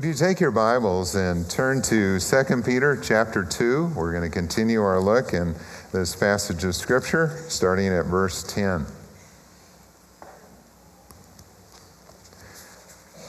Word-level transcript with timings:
Would 0.00 0.08
you 0.08 0.14
take 0.14 0.40
your 0.40 0.50
Bibles 0.50 1.14
and 1.14 1.46
turn 1.50 1.82
to 1.82 2.18
2 2.18 2.62
Peter 2.62 2.96
chapter 2.96 3.44
2? 3.44 3.92
We're 3.94 4.12
going 4.12 4.24
to 4.24 4.34
continue 4.34 4.80
our 4.80 4.98
look 4.98 5.34
in 5.34 5.54
this 5.92 6.16
passage 6.16 6.64
of 6.64 6.74
Scripture, 6.74 7.44
starting 7.48 7.88
at 7.88 8.06
verse 8.06 8.42
10. 8.44 8.86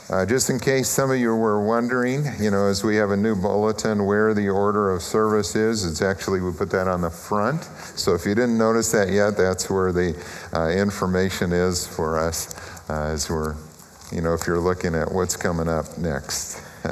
Uh, 0.09 0.25
just 0.25 0.49
in 0.49 0.61
case 0.61 0.87
some 0.87 1.11
of 1.11 1.17
you 1.17 1.35
were 1.35 1.61
wondering, 1.61 2.23
you 2.39 2.49
know, 2.49 2.67
as 2.67 2.85
we 2.85 2.95
have 2.95 3.11
a 3.11 3.17
new 3.17 3.35
bulletin 3.35 4.05
where 4.05 4.33
the 4.33 4.47
order 4.47 4.91
of 4.91 5.01
service 5.01 5.57
is, 5.57 5.85
it's 5.85 6.01
actually, 6.01 6.39
we 6.39 6.53
put 6.53 6.69
that 6.69 6.87
on 6.87 7.01
the 7.01 7.09
front. 7.09 7.65
So 7.97 8.15
if 8.15 8.25
you 8.25 8.33
didn't 8.33 8.57
notice 8.57 8.93
that 8.93 9.09
yet, 9.09 9.35
that's 9.35 9.69
where 9.69 9.91
the 9.91 10.15
uh, 10.53 10.69
information 10.69 11.51
is 11.51 11.85
for 11.85 12.17
us 12.17 12.55
uh, 12.89 13.07
as 13.07 13.29
we're, 13.29 13.57
you 14.11 14.21
know, 14.21 14.33
if 14.33 14.45
you're 14.45 14.59
looking 14.59 14.93
at 14.95 15.11
what's 15.11 15.37
coming 15.37 15.67
up 15.67 15.97
next. 15.97 16.61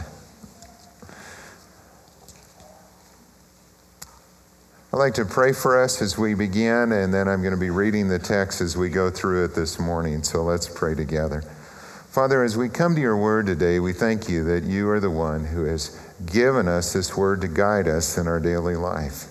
I'd 4.92 4.98
like 4.98 5.14
to 5.16 5.26
pray 5.26 5.54
for 5.54 5.82
us 5.82 6.02
as 6.02 6.18
we 6.18 6.34
begin, 6.34 6.92
and 6.92 7.14
then 7.14 7.28
I'm 7.28 7.42
going 7.42 7.54
to 7.54 7.60
be 7.60 7.70
reading 7.70 8.08
the 8.08 8.18
text 8.18 8.62
as 8.62 8.76
we 8.76 8.90
go 8.90 9.10
through 9.10 9.46
it 9.46 9.54
this 9.54 9.80
morning. 9.80 10.24
So 10.24 10.42
let's 10.44 10.68
pray 10.68 10.96
together. 10.96 11.42
Father, 12.10 12.44
as 12.44 12.58
we 12.58 12.70
come 12.70 12.96
to 12.96 13.02
your 13.02 13.16
word 13.16 13.46
today, 13.46 13.80
we 13.80 13.94
thank 13.94 14.28
you 14.28 14.44
that 14.46 14.64
you 14.64 14.90
are 14.90 15.00
the 15.00 15.12
one 15.12 15.46
who 15.46 15.66
has 15.66 15.90
given 16.26 16.68
us 16.68 16.92
this 16.92 17.16
word 17.16 17.42
to 17.42 17.48
guide 17.48 17.88
us 17.88 18.18
in 18.18 18.28
our 18.28 18.40
daily 18.40 18.76
life. 18.76 19.26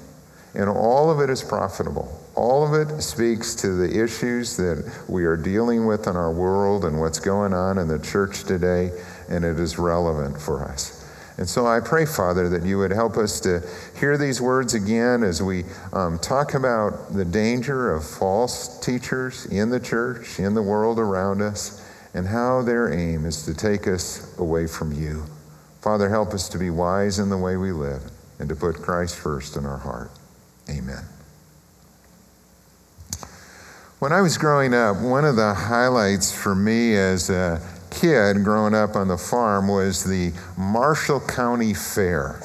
And 0.55 0.68
all 0.68 1.10
of 1.10 1.20
it 1.20 1.29
is 1.29 1.43
profitable. 1.43 2.20
All 2.38 2.65
of 2.65 2.73
it 2.73 3.02
speaks 3.02 3.56
to 3.56 3.73
the 3.73 4.01
issues 4.01 4.56
that 4.59 4.88
we 5.09 5.24
are 5.24 5.37
dealing 5.37 5.87
with 5.87 6.06
in 6.06 6.15
our 6.15 6.30
world 6.30 6.84
and 6.84 7.01
what's 7.01 7.19
going 7.19 7.52
on 7.52 7.79
in 7.79 7.88
the 7.88 7.98
church 7.98 8.45
today, 8.45 8.92
and 9.29 9.45
it 9.45 9.59
is 9.59 9.77
relevant 9.77 10.41
for 10.41 10.62
us. 10.62 11.05
And 11.37 11.48
so 11.48 11.66
I 11.66 11.80
pray, 11.80 12.06
Father, 12.06 12.48
that 12.51 12.62
you 12.62 12.79
would 12.79 12.93
help 12.93 13.16
us 13.16 13.41
to 13.41 13.60
hear 13.98 14.16
these 14.16 14.40
words 14.40 14.74
again 14.74 15.24
as 15.24 15.43
we 15.43 15.65
um, 15.93 16.21
talk 16.21 16.54
about 16.54 17.13
the 17.13 17.24
danger 17.24 17.93
of 17.93 18.09
false 18.09 18.79
teachers 18.79 19.46
in 19.46 19.70
the 19.70 19.80
church, 19.80 20.38
in 20.38 20.54
the 20.54 20.63
world 20.63 21.01
around 21.01 21.43
us 21.43 21.85
and 22.15 22.29
how 22.29 22.63
their 22.63 22.93
aim 22.93 23.26
is 23.26 23.45
to 23.46 23.54
take 23.54 23.88
us 23.88 24.38
away 24.38 24.68
from 24.68 24.93
you. 24.93 25.24
Father, 25.80 26.09
help 26.09 26.32
us 26.32 26.48
to 26.51 26.59
be 26.59 26.70
wise 26.70 27.18
in 27.18 27.30
the 27.30 27.38
way 27.38 27.57
we 27.57 27.73
live 27.73 28.02
and 28.38 28.48
to 28.48 28.54
put 28.54 28.76
Christ 28.76 29.16
first 29.16 29.57
in 29.57 29.66
our 29.66 29.79
heart. 29.79 30.13
Amen. 30.70 31.02
When 33.99 34.13
I 34.13 34.21
was 34.21 34.38
growing 34.38 34.74
up, 34.74 34.99
one 34.99 35.24
of 35.24 35.35
the 35.35 35.52
highlights 35.52 36.30
for 36.30 36.54
me 36.54 36.95
as 36.95 37.30
a 37.30 37.60
kid 37.91 38.45
growing 38.45 38.73
up 38.73 38.95
on 38.95 39.09
the 39.09 39.18
farm 39.18 39.66
was 39.66 40.04
the 40.04 40.32
Marshall 40.57 41.18
County 41.18 41.74
Fair. 41.74 42.41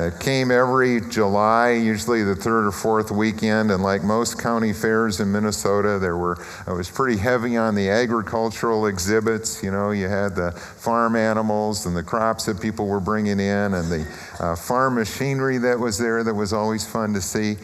It 0.00 0.20
came 0.20 0.52
every 0.52 1.00
July, 1.00 1.72
usually 1.72 2.22
the 2.22 2.36
third 2.36 2.68
or 2.68 2.70
fourth 2.70 3.10
weekend, 3.10 3.72
and 3.72 3.82
like 3.82 4.04
most 4.04 4.40
county 4.40 4.72
fairs 4.72 5.18
in 5.18 5.32
Minnesota, 5.32 5.98
there 5.98 6.16
were 6.16 6.38
it 6.68 6.72
was 6.72 6.88
pretty 6.88 7.18
heavy 7.18 7.56
on 7.56 7.74
the 7.74 7.90
agricultural 7.90 8.86
exhibits. 8.86 9.60
You 9.60 9.72
know, 9.72 9.90
you 9.90 10.06
had 10.06 10.36
the 10.36 10.52
farm 10.52 11.16
animals 11.16 11.84
and 11.84 11.96
the 11.96 12.04
crops 12.04 12.44
that 12.44 12.60
people 12.60 12.86
were 12.86 13.00
bringing 13.00 13.40
in, 13.40 13.74
and 13.74 13.90
the 13.90 14.06
uh, 14.38 14.54
farm 14.54 14.94
machinery 14.94 15.58
that 15.58 15.76
was 15.76 15.98
there 15.98 16.22
that 16.22 16.34
was 16.34 16.52
always 16.52 16.86
fun 16.86 17.12
to 17.14 17.20
see. 17.20 17.56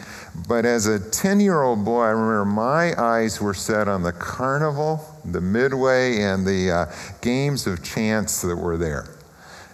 But 0.45 0.65
as 0.65 0.87
a 0.87 0.99
10-year-old 0.99 1.85
boy, 1.85 2.01
I 2.01 2.09
remember 2.09 2.43
my 2.43 3.01
eyes 3.01 3.39
were 3.39 3.53
set 3.53 3.87
on 3.87 4.03
the 4.03 4.11
carnival, 4.11 4.99
the 5.23 5.39
midway, 5.39 6.21
and 6.21 6.45
the 6.45 6.69
uh, 6.69 6.85
games 7.21 7.65
of 7.65 7.81
chance 7.81 8.41
that 8.41 8.57
were 8.57 8.75
there. 8.75 9.14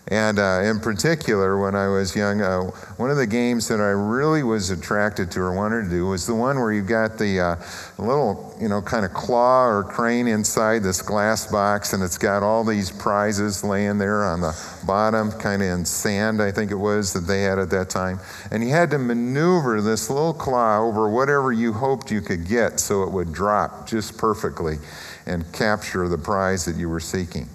And 0.07 0.39
uh, 0.39 0.61
in 0.63 0.79
particular, 0.79 1.59
when 1.59 1.75
I 1.75 1.87
was 1.87 2.15
young, 2.15 2.41
uh, 2.41 2.63
one 2.97 3.11
of 3.11 3.17
the 3.17 3.27
games 3.27 3.67
that 3.67 3.79
I 3.79 3.91
really 3.91 4.41
was 4.41 4.71
attracted 4.71 5.29
to 5.31 5.41
or 5.41 5.53
wanted 5.53 5.83
to 5.83 5.89
do 5.89 6.07
was 6.07 6.25
the 6.25 6.33
one 6.33 6.59
where 6.59 6.73
you've 6.73 6.87
got 6.87 7.19
the 7.19 7.39
uh, 7.39 7.55
little, 7.99 8.57
you 8.59 8.67
know, 8.67 8.81
kind 8.81 9.05
of 9.05 9.13
claw 9.13 9.65
or 9.65 9.83
crane 9.83 10.27
inside 10.27 10.81
this 10.81 11.01
glass 11.03 11.49
box, 11.49 11.93
and 11.93 12.01
it's 12.01 12.17
got 12.17 12.41
all 12.41 12.63
these 12.63 12.91
prizes 12.91 13.63
laying 13.63 13.99
there 13.99 14.25
on 14.25 14.41
the 14.41 14.57
bottom, 14.87 15.31
kind 15.33 15.61
of 15.61 15.69
in 15.69 15.85
sand, 15.85 16.41
I 16.41 16.51
think 16.51 16.71
it 16.71 16.75
was, 16.75 17.13
that 17.13 17.21
they 17.21 17.43
had 17.43 17.59
at 17.59 17.69
that 17.69 17.89
time. 17.89 18.19
And 18.49 18.63
you 18.63 18.71
had 18.71 18.89
to 18.91 18.97
maneuver 18.97 19.81
this 19.81 20.09
little 20.09 20.33
claw 20.33 20.81
over 20.81 21.09
whatever 21.09 21.53
you 21.53 21.73
hoped 21.73 22.11
you 22.11 22.21
could 22.21 22.47
get 22.47 22.79
so 22.79 23.03
it 23.03 23.11
would 23.11 23.31
drop 23.31 23.87
just 23.87 24.17
perfectly 24.17 24.77
and 25.27 25.49
capture 25.53 26.07
the 26.07 26.17
prize 26.17 26.65
that 26.65 26.75
you 26.75 26.89
were 26.89 26.99
seeking. 26.99 27.47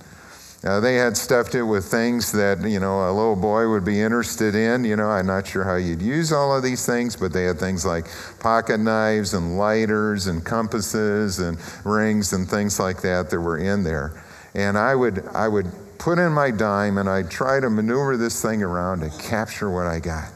Uh, 0.66 0.80
they 0.80 0.96
had 0.96 1.16
stuffed 1.16 1.54
it 1.54 1.62
with 1.62 1.84
things 1.84 2.32
that, 2.32 2.60
you 2.68 2.80
know, 2.80 3.08
a 3.08 3.12
little 3.12 3.36
boy 3.36 3.68
would 3.68 3.84
be 3.84 4.00
interested 4.00 4.56
in. 4.56 4.84
You 4.84 4.96
know, 4.96 5.08
I'm 5.08 5.26
not 5.26 5.46
sure 5.46 5.62
how 5.62 5.76
you'd 5.76 6.02
use 6.02 6.32
all 6.32 6.56
of 6.56 6.64
these 6.64 6.84
things, 6.84 7.14
but 7.14 7.32
they 7.32 7.44
had 7.44 7.60
things 7.60 7.86
like 7.86 8.06
pocket 8.40 8.78
knives 8.78 9.34
and 9.34 9.58
lighters 9.58 10.26
and 10.26 10.44
compasses 10.44 11.38
and 11.38 11.56
rings 11.84 12.32
and 12.32 12.48
things 12.48 12.80
like 12.80 13.00
that 13.02 13.30
that 13.30 13.40
were 13.40 13.58
in 13.58 13.84
there. 13.84 14.20
And 14.56 14.76
I 14.76 14.96
would, 14.96 15.24
I 15.28 15.46
would 15.46 15.66
put 15.98 16.18
in 16.18 16.32
my 16.32 16.50
dime 16.50 16.98
and 16.98 17.08
I'd 17.08 17.30
try 17.30 17.60
to 17.60 17.70
maneuver 17.70 18.16
this 18.16 18.42
thing 18.42 18.64
around 18.64 19.00
to 19.00 19.10
capture 19.22 19.70
what 19.70 19.86
I 19.86 20.00
got. 20.00 20.32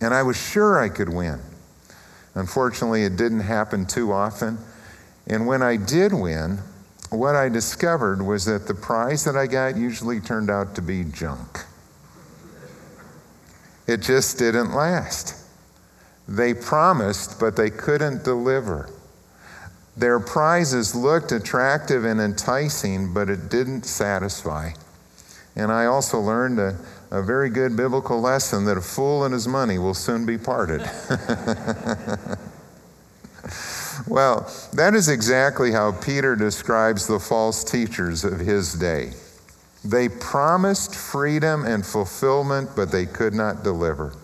And 0.00 0.12
I 0.12 0.24
was 0.24 0.36
sure 0.36 0.80
I 0.80 0.88
could 0.88 1.08
win. 1.08 1.38
Unfortunately, 2.34 3.04
it 3.04 3.14
didn't 3.16 3.40
happen 3.40 3.86
too 3.86 4.12
often. 4.12 4.58
And 5.28 5.46
when 5.46 5.62
I 5.62 5.76
did 5.76 6.12
win, 6.12 6.58
what 7.10 7.34
I 7.34 7.48
discovered 7.48 8.22
was 8.22 8.44
that 8.44 8.66
the 8.66 8.74
prize 8.74 9.24
that 9.24 9.36
I 9.36 9.46
got 9.46 9.76
usually 9.76 10.20
turned 10.20 10.50
out 10.50 10.74
to 10.76 10.82
be 10.82 11.04
junk. 11.04 11.64
It 13.86 14.00
just 14.00 14.38
didn't 14.38 14.72
last. 14.72 15.36
They 16.28 16.54
promised, 16.54 17.40
but 17.40 17.56
they 17.56 17.70
couldn't 17.70 18.22
deliver. 18.22 18.88
Their 19.96 20.20
prizes 20.20 20.94
looked 20.94 21.32
attractive 21.32 22.04
and 22.04 22.20
enticing, 22.20 23.12
but 23.12 23.28
it 23.28 23.48
didn't 23.48 23.82
satisfy. 23.82 24.70
And 25.56 25.72
I 25.72 25.86
also 25.86 26.20
learned 26.20 26.60
a, 26.60 26.78
a 27.10 27.20
very 27.22 27.50
good 27.50 27.76
biblical 27.76 28.20
lesson 28.20 28.64
that 28.66 28.76
a 28.76 28.80
fool 28.80 29.24
and 29.24 29.34
his 29.34 29.48
money 29.48 29.78
will 29.78 29.94
soon 29.94 30.24
be 30.24 30.38
parted. 30.38 30.80
Well, 34.06 34.50
that 34.72 34.94
is 34.94 35.08
exactly 35.08 35.72
how 35.72 35.92
Peter 35.92 36.36
describes 36.36 37.06
the 37.06 37.20
false 37.20 37.64
teachers 37.64 38.24
of 38.24 38.40
his 38.40 38.74
day. 38.74 39.12
They 39.84 40.08
promised 40.08 40.94
freedom 40.94 41.64
and 41.64 41.84
fulfillment, 41.84 42.70
but 42.76 42.92
they 42.92 43.06
could 43.06 43.34
not 43.34 43.62
deliver. 43.62 44.14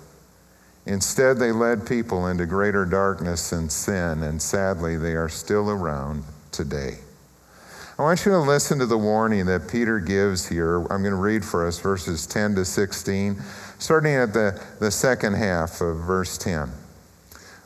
Instead, 0.84 1.38
they 1.38 1.50
led 1.50 1.86
people 1.86 2.26
into 2.28 2.46
greater 2.46 2.84
darkness 2.84 3.52
and 3.52 3.70
sin, 3.72 4.22
and 4.22 4.40
sadly, 4.40 4.96
they 4.96 5.14
are 5.14 5.28
still 5.28 5.70
around 5.70 6.24
today. 6.52 6.98
I 7.98 8.02
want 8.02 8.26
you 8.26 8.32
to 8.32 8.38
listen 8.38 8.78
to 8.78 8.86
the 8.86 8.98
warning 8.98 9.46
that 9.46 9.68
Peter 9.68 9.98
gives 9.98 10.46
here. 10.46 10.82
I'm 10.90 11.02
going 11.02 11.10
to 11.10 11.14
read 11.14 11.44
for 11.44 11.66
us 11.66 11.80
verses 11.80 12.26
10 12.26 12.54
to 12.56 12.64
16, 12.64 13.40
starting 13.78 14.14
at 14.14 14.34
the, 14.34 14.62
the 14.80 14.90
second 14.90 15.34
half 15.34 15.80
of 15.80 15.96
verse 15.96 16.36
10. 16.36 16.70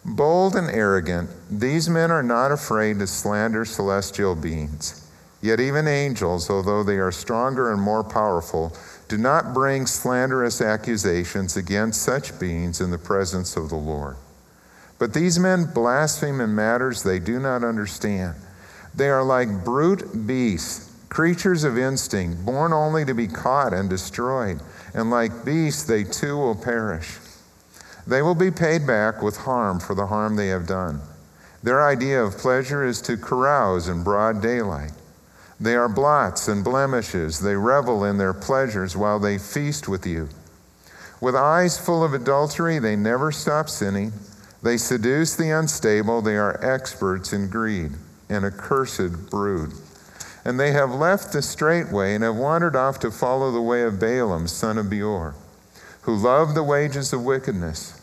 Bold 0.04 0.56
and 0.56 0.70
arrogant, 0.70 1.28
these 1.50 1.88
men 1.88 2.10
are 2.10 2.22
not 2.22 2.52
afraid 2.52 2.98
to 2.98 3.06
slander 3.06 3.64
celestial 3.64 4.34
beings. 4.34 5.06
Yet 5.42 5.60
even 5.60 5.86
angels, 5.86 6.48
although 6.50 6.82
they 6.82 6.96
are 6.96 7.12
stronger 7.12 7.70
and 7.70 7.80
more 7.80 8.04
powerful, 8.04 8.74
do 9.08 9.18
not 9.18 9.52
bring 9.52 9.86
slanderous 9.86 10.60
accusations 10.60 11.56
against 11.56 12.02
such 12.02 12.38
beings 12.38 12.80
in 12.80 12.90
the 12.90 12.98
presence 12.98 13.56
of 13.56 13.68
the 13.68 13.76
Lord. 13.76 14.16
But 14.98 15.14
these 15.14 15.38
men 15.38 15.64
blaspheme 15.64 16.40
in 16.40 16.54
matters 16.54 17.02
they 17.02 17.18
do 17.18 17.38
not 17.38 17.64
understand. 17.64 18.36
They 18.94 19.08
are 19.08 19.22
like 19.22 19.64
brute 19.64 20.26
beasts, 20.26 20.92
creatures 21.08 21.64
of 21.64 21.78
instinct, 21.78 22.44
born 22.44 22.72
only 22.72 23.04
to 23.04 23.14
be 23.14 23.26
caught 23.26 23.72
and 23.72 23.88
destroyed. 23.88 24.60
And 24.94 25.10
like 25.10 25.44
beasts, 25.44 25.84
they 25.84 26.04
too 26.04 26.36
will 26.36 26.54
perish. 26.54 27.18
They 28.10 28.22
will 28.22 28.34
be 28.34 28.50
paid 28.50 28.88
back 28.88 29.22
with 29.22 29.36
harm 29.36 29.78
for 29.78 29.94
the 29.94 30.08
harm 30.08 30.34
they 30.34 30.48
have 30.48 30.66
done. 30.66 31.00
Their 31.62 31.80
idea 31.80 32.20
of 32.20 32.38
pleasure 32.38 32.84
is 32.84 33.00
to 33.02 33.16
carouse 33.16 33.86
in 33.86 34.02
broad 34.02 34.42
daylight. 34.42 34.90
They 35.60 35.76
are 35.76 35.88
blots 35.88 36.48
and 36.48 36.64
blemishes. 36.64 37.38
They 37.38 37.54
revel 37.54 38.02
in 38.02 38.18
their 38.18 38.34
pleasures 38.34 38.96
while 38.96 39.20
they 39.20 39.38
feast 39.38 39.86
with 39.86 40.08
you. 40.08 40.28
With 41.20 41.36
eyes 41.36 41.78
full 41.78 42.02
of 42.02 42.12
adultery, 42.12 42.80
they 42.80 42.96
never 42.96 43.30
stop 43.30 43.68
sinning. 43.68 44.12
They 44.60 44.76
seduce 44.76 45.36
the 45.36 45.50
unstable. 45.50 46.20
They 46.20 46.36
are 46.36 46.58
experts 46.64 47.32
in 47.32 47.48
greed, 47.48 47.92
an 48.28 48.44
accursed 48.44 49.30
brood. 49.30 49.70
And 50.44 50.58
they 50.58 50.72
have 50.72 50.90
left 50.90 51.32
the 51.32 51.42
straight 51.42 51.92
way 51.92 52.16
and 52.16 52.24
have 52.24 52.34
wandered 52.34 52.74
off 52.74 52.98
to 53.00 53.12
follow 53.12 53.52
the 53.52 53.62
way 53.62 53.82
of 53.82 54.00
Balaam, 54.00 54.48
son 54.48 54.78
of 54.78 54.90
Beor, 54.90 55.36
who 56.02 56.16
loved 56.16 56.56
the 56.56 56.64
wages 56.64 57.12
of 57.12 57.22
wickedness 57.22 57.98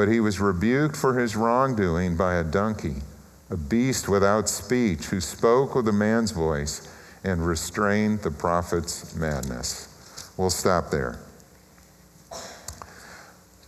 but 0.00 0.08
he 0.08 0.18
was 0.18 0.40
rebuked 0.40 0.96
for 0.96 1.18
his 1.18 1.36
wrongdoing 1.36 2.16
by 2.16 2.36
a 2.36 2.42
donkey, 2.42 3.02
a 3.50 3.56
beast 3.58 4.08
without 4.08 4.48
speech, 4.48 5.04
who 5.04 5.20
spoke 5.20 5.74
with 5.74 5.86
a 5.88 5.92
man's 5.92 6.30
voice 6.30 6.88
and 7.22 7.46
restrained 7.46 8.18
the 8.22 8.30
prophet's 8.30 9.14
madness. 9.14 10.32
We'll 10.38 10.48
stop 10.48 10.90
there. 10.90 11.18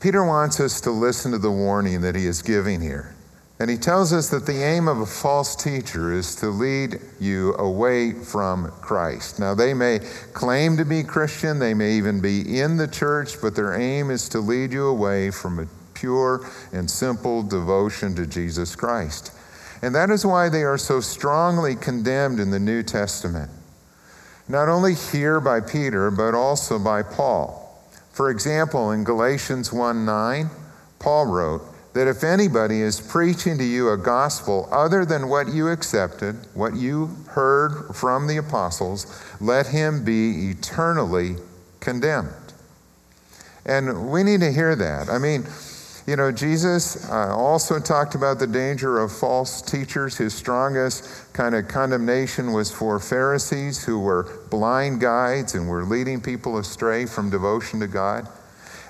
Peter 0.00 0.24
wants 0.24 0.58
us 0.58 0.80
to 0.80 0.90
listen 0.90 1.32
to 1.32 1.38
the 1.38 1.50
warning 1.50 2.00
that 2.00 2.14
he 2.14 2.24
is 2.24 2.40
giving 2.40 2.80
here. 2.80 3.14
And 3.60 3.68
he 3.68 3.76
tells 3.76 4.14
us 4.14 4.30
that 4.30 4.46
the 4.46 4.64
aim 4.64 4.88
of 4.88 5.00
a 5.00 5.06
false 5.06 5.54
teacher 5.54 6.14
is 6.14 6.34
to 6.36 6.46
lead 6.46 6.98
you 7.20 7.52
away 7.56 8.12
from 8.12 8.70
Christ. 8.80 9.38
Now, 9.38 9.54
they 9.54 9.74
may 9.74 9.98
claim 10.32 10.78
to 10.78 10.86
be 10.86 11.02
Christian, 11.02 11.58
they 11.58 11.74
may 11.74 11.92
even 11.92 12.22
be 12.22 12.58
in 12.58 12.78
the 12.78 12.88
church, 12.88 13.34
but 13.42 13.54
their 13.54 13.78
aim 13.78 14.10
is 14.10 14.30
to 14.30 14.40
lead 14.40 14.72
you 14.72 14.86
away 14.86 15.30
from 15.30 15.58
a 15.58 15.66
pure 16.02 16.44
and 16.72 16.90
simple 16.90 17.44
devotion 17.44 18.12
to 18.16 18.26
Jesus 18.26 18.74
Christ. 18.74 19.32
And 19.82 19.94
that 19.94 20.10
is 20.10 20.26
why 20.26 20.48
they 20.48 20.64
are 20.64 20.76
so 20.76 21.00
strongly 21.00 21.76
condemned 21.76 22.40
in 22.40 22.50
the 22.50 22.58
New 22.58 22.82
Testament. 22.82 23.50
Not 24.48 24.68
only 24.68 24.94
here 24.94 25.38
by 25.38 25.60
Peter, 25.60 26.10
but 26.10 26.34
also 26.34 26.78
by 26.80 27.04
Paul. 27.04 27.80
For 28.10 28.30
example, 28.30 28.90
in 28.90 29.04
Galatians 29.04 29.72
1 29.72 30.04
9, 30.04 30.50
Paul 30.98 31.26
wrote 31.26 31.62
that 31.94 32.08
if 32.08 32.24
anybody 32.24 32.80
is 32.80 33.00
preaching 33.00 33.58
to 33.58 33.64
you 33.64 33.90
a 33.90 33.96
gospel 33.96 34.68
other 34.72 35.04
than 35.04 35.28
what 35.28 35.48
you 35.48 35.68
accepted, 35.68 36.36
what 36.54 36.74
you 36.74 37.16
heard 37.28 37.94
from 37.94 38.26
the 38.26 38.38
apostles, 38.38 39.22
let 39.40 39.68
him 39.68 40.04
be 40.04 40.50
eternally 40.50 41.36
condemned. 41.80 42.32
And 43.64 44.10
we 44.10 44.24
need 44.24 44.40
to 44.40 44.52
hear 44.52 44.74
that. 44.74 45.08
I 45.08 45.18
mean, 45.18 45.44
you 46.06 46.16
know, 46.16 46.32
Jesus 46.32 47.08
uh, 47.08 47.36
also 47.36 47.78
talked 47.78 48.16
about 48.16 48.40
the 48.40 48.46
danger 48.46 48.98
of 48.98 49.12
false 49.12 49.62
teachers. 49.62 50.16
His 50.16 50.34
strongest 50.34 51.32
kind 51.32 51.54
of 51.54 51.68
condemnation 51.68 52.52
was 52.52 52.72
for 52.72 52.98
Pharisees 52.98 53.84
who 53.84 54.00
were 54.00 54.40
blind 54.50 55.00
guides 55.00 55.54
and 55.54 55.68
were 55.68 55.84
leading 55.84 56.20
people 56.20 56.58
astray 56.58 57.06
from 57.06 57.30
devotion 57.30 57.78
to 57.80 57.86
God. 57.86 58.26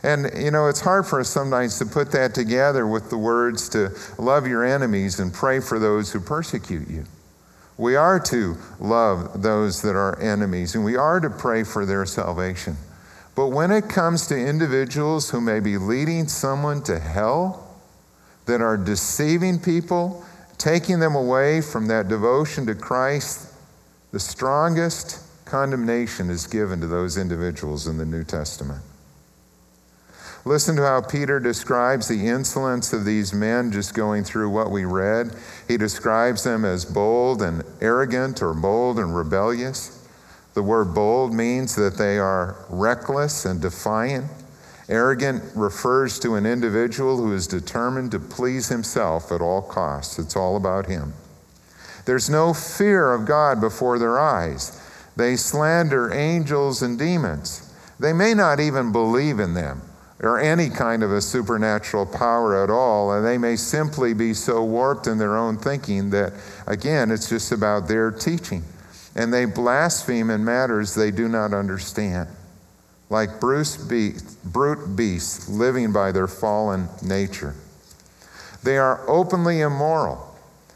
And, 0.03 0.31
you 0.37 0.51
know, 0.51 0.69
it's 0.69 0.81
hard 0.81 1.07
for 1.07 1.21
us 1.21 1.29
sometimes 1.29 1.79
to 1.79 1.87
put 1.87 2.11
that 2.13 2.35
together 2.35 2.87
with 2.87 3.11
the 3.11 3.19
words 3.19 3.69
to 3.71 3.91
love 4.19 4.47
your 4.47 4.65
enemies 4.65 5.21
and 5.21 5.33
pray 5.33 5.61
for 5.61 5.79
those 5.79 6.13
who 6.13 6.19
persecute 6.19 6.89
you. 6.89 7.05
We 7.77 7.95
are 7.95 8.19
to 8.21 8.57
love 8.81 9.43
those 9.43 9.83
that 9.83 9.97
are 9.97 10.19
enemies, 10.21 10.75
and 10.75 10.85
we 10.85 10.97
are 10.97 11.21
to 11.21 11.31
pray 11.31 11.63
for 11.63 11.87
their 11.87 12.05
salvation. 12.05 12.77
But 13.35 13.49
when 13.49 13.71
it 13.71 13.89
comes 13.89 14.27
to 14.27 14.39
individuals 14.39 15.31
who 15.31 15.41
may 15.41 15.61
be 15.61 15.79
leading 15.79 16.29
someone 16.29 16.83
to 16.83 16.99
hell, 16.99 17.69
that 18.47 18.61
are 18.61 18.77
deceiving 18.77 19.59
people, 19.59 20.25
taking 20.59 20.99
them 20.99 21.15
away 21.15 21.61
from 21.61 21.87
that 21.87 22.09
devotion 22.09 22.67
to 22.67 22.75
Christ, 22.75 23.55
the 24.11 24.21
strongest 24.21 25.21
condemnation 25.45 26.29
is 26.31 26.47
given 26.47 26.81
to 26.81 26.87
those 26.87 27.17
individuals 27.17 27.87
in 27.87 27.99
the 27.99 28.05
New 28.05 28.25
Testament. 28.25 28.83
Listen 30.45 30.75
to 30.75 30.83
how 30.83 31.01
Peter 31.01 31.39
describes 31.39 32.09
the 32.09 32.27
insolence 32.27 32.93
of 32.93 33.05
these 33.05 33.33
men 33.33 33.71
just 33.71 33.95
going 33.95 34.25
through 34.25 34.51
what 34.51 34.73
we 34.73 34.85
read. 34.85 35.31
He 35.69 35.77
describes 35.77 36.43
them 36.43 36.65
as 36.65 36.85
bold 36.85 37.43
and 37.43 37.63
arrogant 37.81 38.43
or 38.43 38.53
bold 38.53 38.99
and 38.99 39.15
rebellious. 39.15 40.02
The 40.55 40.63
word 40.63 40.95
bold 40.95 41.33
means 41.33 41.75
that 41.77 41.97
they 41.97 42.19
are 42.19 42.57
reckless 42.69 43.45
and 43.45 43.61
defiant. 43.61 44.31
Arrogant 44.89 45.43
refers 45.55 46.19
to 46.19 46.35
an 46.35 46.45
individual 46.45 47.17
who 47.17 47.33
is 47.33 47.47
determined 47.47 48.11
to 48.11 48.19
please 48.19 48.69
himself 48.69 49.33
at 49.33 49.41
all 49.41 49.63
costs. 49.63 50.19
It's 50.19 50.37
all 50.37 50.57
about 50.57 50.87
him. 50.87 51.15
There's 52.05 52.29
no 52.29 52.53
fear 52.53 53.13
of 53.13 53.25
God 53.25 53.61
before 53.61 53.99
their 53.99 54.19
eyes. 54.19 54.79
They 55.17 55.37
slander 55.37 56.13
angels 56.13 56.83
and 56.83 56.99
demons. 56.99 57.73
They 57.99 58.13
may 58.13 58.35
not 58.35 58.61
even 58.61 58.93
believe 58.93 59.39
in 59.39 59.55
them 59.55 59.83
or 60.21 60.39
any 60.39 60.69
kind 60.69 61.03
of 61.03 61.11
a 61.13 61.21
supernatural 61.21 62.07
power 62.07 62.63
at 62.63 62.71
all, 62.71 63.13
and 63.13 63.27
they 63.27 63.39
may 63.39 63.57
simply 63.57 64.15
be 64.15 64.33
so 64.35 64.63
warped 64.63 65.07
in 65.07 65.19
their 65.19 65.37
own 65.37 65.57
thinking 65.57 66.11
that, 66.11 66.33
again, 66.67 67.11
it's 67.11 67.29
just 67.29 67.51
about 67.51 67.89
their 67.89 68.11
teaching 68.11 68.63
and 69.15 69.33
they 69.33 69.45
blaspheme 69.45 70.31
in 70.31 70.45
matters 70.45 70.95
they 70.95 71.11
do 71.11 71.29
not 71.29 71.53
understand, 71.53 72.29
like 73.11 73.41
brute 73.41 74.97
beasts 74.97 75.49
living 75.49 75.93
by 75.93 76.13
their 76.13 76.29
fallen 76.29 76.89
nature. 77.03 77.55
They 78.63 78.79
are 78.79 79.09
openly 79.09 79.61
immoral. 79.61 80.29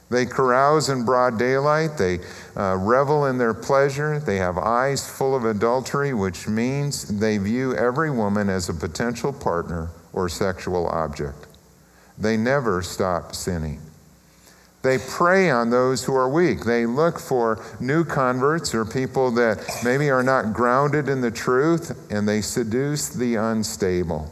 They 0.08 0.24
carouse 0.24 0.88
in 0.88 1.04
broad 1.04 1.38
daylight. 1.38 1.98
They 1.98 2.20
uh, 2.56 2.76
revel 2.76 3.26
in 3.26 3.38
their 3.38 3.54
pleasure. 3.54 4.20
They 4.20 4.36
have 4.36 4.56
eyes 4.56 5.08
full 5.08 5.34
of 5.34 5.44
adultery, 5.44 6.14
which 6.14 6.46
means 6.46 7.18
they 7.18 7.38
view 7.38 7.74
every 7.74 8.10
woman 8.10 8.48
as 8.48 8.68
a 8.68 8.74
potential 8.74 9.32
partner 9.32 9.90
or 10.12 10.28
sexual 10.28 10.86
object. 10.88 11.46
They 12.18 12.36
never 12.36 12.82
stop 12.82 13.34
sinning. 13.34 13.80
They 14.86 14.98
prey 14.98 15.50
on 15.50 15.70
those 15.70 16.04
who 16.04 16.14
are 16.14 16.28
weak. 16.28 16.64
They 16.64 16.86
look 16.86 17.18
for 17.18 17.60
new 17.80 18.04
converts 18.04 18.72
or 18.72 18.84
people 18.84 19.32
that 19.32 19.58
maybe 19.82 20.10
are 20.10 20.22
not 20.22 20.52
grounded 20.52 21.08
in 21.08 21.20
the 21.20 21.30
truth, 21.32 22.06
and 22.08 22.28
they 22.28 22.40
seduce 22.40 23.08
the 23.08 23.34
unstable. 23.34 24.30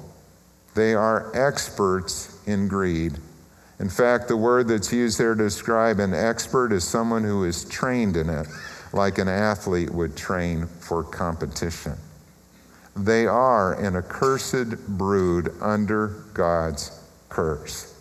They 0.77 0.95
are 0.95 1.33
experts 1.35 2.41
in 2.47 2.69
greed. 2.69 3.15
In 3.81 3.89
fact, 3.89 4.29
the 4.29 4.37
word 4.37 4.69
that's 4.69 4.93
used 4.93 5.19
there 5.19 5.35
to 5.35 5.43
describe 5.43 5.99
an 5.99 6.15
expert 6.15 6.71
is 6.71 6.85
someone 6.85 7.25
who 7.25 7.43
is 7.43 7.65
trained 7.65 8.17
in 8.17 8.31
it, 8.31 8.47
like 8.93 9.19
an 9.19 9.27
athlete 9.27 9.91
would 9.91 10.17
train 10.17 10.69
for 10.69 11.03
competition. 11.03 11.95
They 12.95 13.27
are 13.27 13.73
an 13.73 13.97
accursed 13.97 14.87
brood 14.87 15.53
under 15.61 16.23
God's 16.33 16.97
curse. 17.29 17.94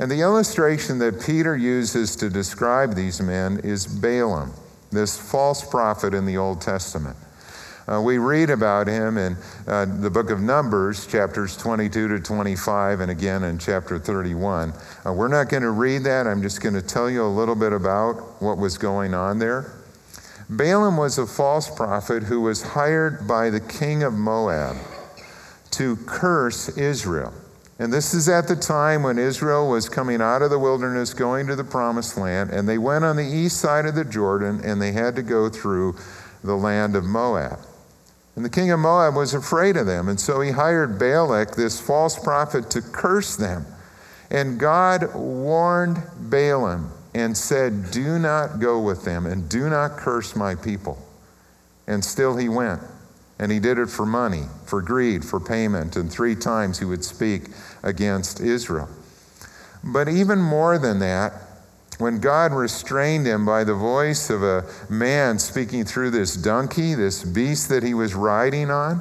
And 0.00 0.10
the 0.10 0.22
illustration 0.22 0.98
that 1.00 1.20
Peter 1.20 1.54
uses 1.54 2.16
to 2.16 2.30
describe 2.30 2.94
these 2.94 3.20
men 3.20 3.60
is 3.62 3.86
Balaam, 3.86 4.54
this 4.90 5.18
false 5.20 5.62
prophet 5.62 6.14
in 6.14 6.24
the 6.24 6.38
Old 6.38 6.62
Testament. 6.62 7.18
Uh, 7.86 8.00
we 8.00 8.16
read 8.16 8.48
about 8.48 8.86
him 8.86 9.18
in 9.18 9.36
uh, 9.66 9.84
the 9.84 10.08
book 10.08 10.30
of 10.30 10.40
Numbers, 10.40 11.06
chapters 11.06 11.54
22 11.54 12.08
to 12.08 12.18
25, 12.18 13.00
and 13.00 13.10
again 13.10 13.44
in 13.44 13.58
chapter 13.58 13.98
31. 13.98 14.72
Uh, 15.04 15.12
we're 15.12 15.28
not 15.28 15.50
going 15.50 15.64
to 15.64 15.70
read 15.70 16.04
that. 16.04 16.26
I'm 16.26 16.40
just 16.40 16.62
going 16.62 16.74
to 16.74 16.82
tell 16.82 17.10
you 17.10 17.22
a 17.22 17.28
little 17.28 17.54
bit 17.54 17.74
about 17.74 18.40
what 18.40 18.56
was 18.56 18.78
going 18.78 19.12
on 19.12 19.38
there. 19.38 19.70
Balaam 20.48 20.96
was 20.96 21.18
a 21.18 21.26
false 21.26 21.68
prophet 21.68 22.22
who 22.22 22.40
was 22.40 22.62
hired 22.62 23.28
by 23.28 23.50
the 23.50 23.60
king 23.60 24.02
of 24.02 24.14
Moab 24.14 24.78
to 25.72 25.96
curse 26.06 26.70
Israel. 26.78 27.34
And 27.80 27.90
this 27.90 28.12
is 28.12 28.28
at 28.28 28.46
the 28.46 28.56
time 28.56 29.02
when 29.02 29.18
Israel 29.18 29.66
was 29.66 29.88
coming 29.88 30.20
out 30.20 30.42
of 30.42 30.50
the 30.50 30.58
wilderness, 30.58 31.14
going 31.14 31.46
to 31.46 31.56
the 31.56 31.64
promised 31.64 32.18
land, 32.18 32.50
and 32.50 32.68
they 32.68 32.76
went 32.76 33.06
on 33.06 33.16
the 33.16 33.24
east 33.24 33.56
side 33.56 33.86
of 33.86 33.94
the 33.94 34.04
Jordan 34.04 34.60
and 34.62 34.82
they 34.82 34.92
had 34.92 35.16
to 35.16 35.22
go 35.22 35.48
through 35.48 35.96
the 36.44 36.54
land 36.54 36.94
of 36.94 37.04
Moab. 37.04 37.58
And 38.36 38.44
the 38.44 38.50
king 38.50 38.70
of 38.70 38.80
Moab 38.80 39.14
was 39.14 39.32
afraid 39.32 39.78
of 39.78 39.86
them, 39.86 40.08
and 40.10 40.20
so 40.20 40.42
he 40.42 40.50
hired 40.50 40.98
Balak, 40.98 41.56
this 41.56 41.80
false 41.80 42.22
prophet, 42.22 42.68
to 42.72 42.82
curse 42.82 43.34
them. 43.36 43.64
And 44.30 44.60
God 44.60 45.14
warned 45.14 46.02
Balaam 46.18 46.92
and 47.14 47.34
said, 47.34 47.90
Do 47.90 48.18
not 48.18 48.60
go 48.60 48.78
with 48.78 49.06
them 49.06 49.24
and 49.24 49.48
do 49.48 49.70
not 49.70 49.96
curse 49.96 50.36
my 50.36 50.54
people. 50.54 50.98
And 51.86 52.04
still 52.04 52.36
he 52.36 52.50
went. 52.50 52.82
And 53.38 53.50
he 53.50 53.58
did 53.58 53.78
it 53.78 53.88
for 53.88 54.04
money, 54.04 54.44
for 54.66 54.82
greed, 54.82 55.24
for 55.24 55.40
payment, 55.40 55.96
and 55.96 56.12
three 56.12 56.36
times 56.36 56.78
he 56.78 56.84
would 56.84 57.02
speak 57.02 57.48
against 57.82 58.40
Israel. 58.40 58.88
But 59.82 60.08
even 60.08 60.40
more 60.40 60.78
than 60.78 60.98
that, 61.00 61.32
when 61.98 62.18
God 62.18 62.52
restrained 62.52 63.26
him 63.26 63.44
by 63.44 63.64
the 63.64 63.74
voice 63.74 64.30
of 64.30 64.42
a 64.42 64.64
man 64.88 65.38
speaking 65.38 65.84
through 65.84 66.10
this 66.10 66.34
donkey, 66.34 66.94
this 66.94 67.22
beast 67.24 67.68
that 67.68 67.82
he 67.82 67.92
was 67.92 68.14
riding 68.14 68.70
on, 68.70 69.00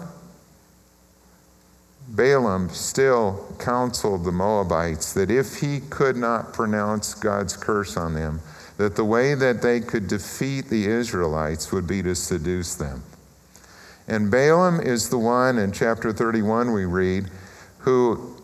Balaam 2.09 2.69
still 2.69 3.55
counseled 3.59 4.25
the 4.25 4.31
Moabites 4.31 5.13
that 5.13 5.29
if 5.29 5.59
he 5.59 5.79
could 5.79 6.17
not 6.17 6.53
pronounce 6.53 7.13
God's 7.13 7.55
curse 7.55 7.95
on 7.95 8.15
them, 8.15 8.41
that 8.77 8.95
the 8.95 9.05
way 9.05 9.35
that 9.35 9.61
they 9.61 9.79
could 9.79 10.07
defeat 10.07 10.69
the 10.69 10.87
Israelites 10.87 11.71
would 11.71 11.85
be 11.85 12.01
to 12.01 12.15
seduce 12.15 12.75
them. 12.75 13.03
And 14.07 14.31
Balaam 14.31 14.81
is 14.81 15.09
the 15.09 15.19
one 15.19 15.59
in 15.59 15.71
chapter 15.71 16.11
31 16.11 16.73
we 16.73 16.85
read 16.85 17.29
who, 17.79 18.38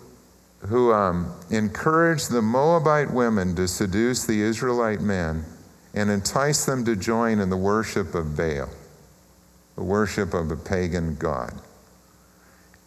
who 0.67 0.93
um, 0.93 1.33
encouraged 1.49 2.31
the 2.31 2.41
Moabite 2.41 3.11
women 3.11 3.55
to 3.55 3.67
seduce 3.67 4.25
the 4.25 4.41
Israelite 4.41 5.01
men 5.01 5.43
and 5.93 6.09
entice 6.09 6.65
them 6.65 6.83
to 6.85 6.95
join 6.95 7.39
in 7.39 7.49
the 7.49 7.57
worship 7.57 8.15
of 8.15 8.35
Baal, 8.35 8.69
the 9.75 9.83
worship 9.83 10.33
of 10.33 10.51
a 10.51 10.57
pagan 10.57 11.15
god. 11.15 11.53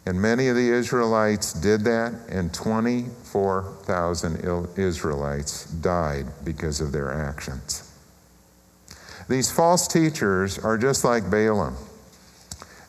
And 0.05 0.21
many 0.21 0.47
of 0.47 0.55
the 0.55 0.69
Israelites 0.69 1.53
did 1.53 1.83
that, 1.85 2.13
and 2.29 2.53
24,000 2.53 4.77
Israelites 4.77 5.65
died 5.65 6.27
because 6.43 6.81
of 6.81 6.91
their 6.91 7.11
actions. 7.11 7.85
These 9.27 9.51
false 9.51 9.87
teachers 9.87 10.57
are 10.57 10.77
just 10.77 11.03
like 11.03 11.29
Balaam. 11.29 11.75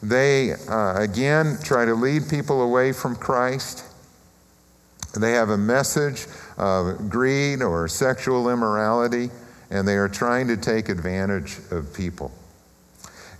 They, 0.03 0.53
uh, 0.53 0.95
again, 0.97 1.59
try 1.63 1.85
to 1.85 1.95
lead 1.95 2.31
people 2.31 2.63
away 2.63 2.93
from 2.93 3.17
Christ. 3.17 3.85
They 5.15 5.33
have 5.33 5.51
a 5.51 5.59
message 5.59 6.27
of 6.57 7.11
greed 7.11 7.63
or 7.63 7.89
sexual 7.89 8.49
immorality, 8.49 9.31
and 9.71 9.87
they 9.87 9.97
are 9.97 10.09
trying 10.09 10.47
to 10.49 10.57
take 10.57 10.89
advantage 10.89 11.59
of 11.71 11.93
people. 11.93 12.33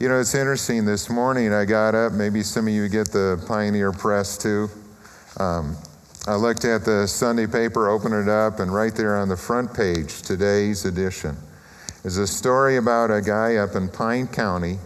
You 0.01 0.09
know, 0.09 0.19
it's 0.19 0.35
interesting. 0.35 0.85
This 0.85 1.11
morning 1.11 1.53
I 1.53 1.65
got 1.65 1.95
up, 1.95 2.13
maybe 2.13 2.43
some 2.43 2.67
of 2.67 2.73
you 2.73 2.89
get 2.89 3.13
the 3.13 3.43
Pioneer 3.47 3.93
Press 3.93 4.39
too. 4.39 4.69
Um, 5.39 5.77
I 6.27 6.35
looked 6.35 6.65
at 6.65 6.85
the 6.85 7.07
Sunday 7.07 7.47
paper, 7.47 7.89
opened 7.89 8.15
it 8.15 8.29
up, 8.29 8.61
and 8.61 8.75
right 8.75 8.95
there 8.95 9.17
on 9.17 9.29
the 9.29 9.37
front 9.37 9.73
page, 9.73 10.23
today's 10.23 10.85
edition, 10.85 11.37
is 12.05 12.19
a 12.19 12.27
story 12.27 12.77
about 12.77 13.11
a 13.11 13.21
guy 13.21 13.57
up 13.57 13.75
in 13.75 13.89
Pine 13.89 14.27
County 14.27 14.79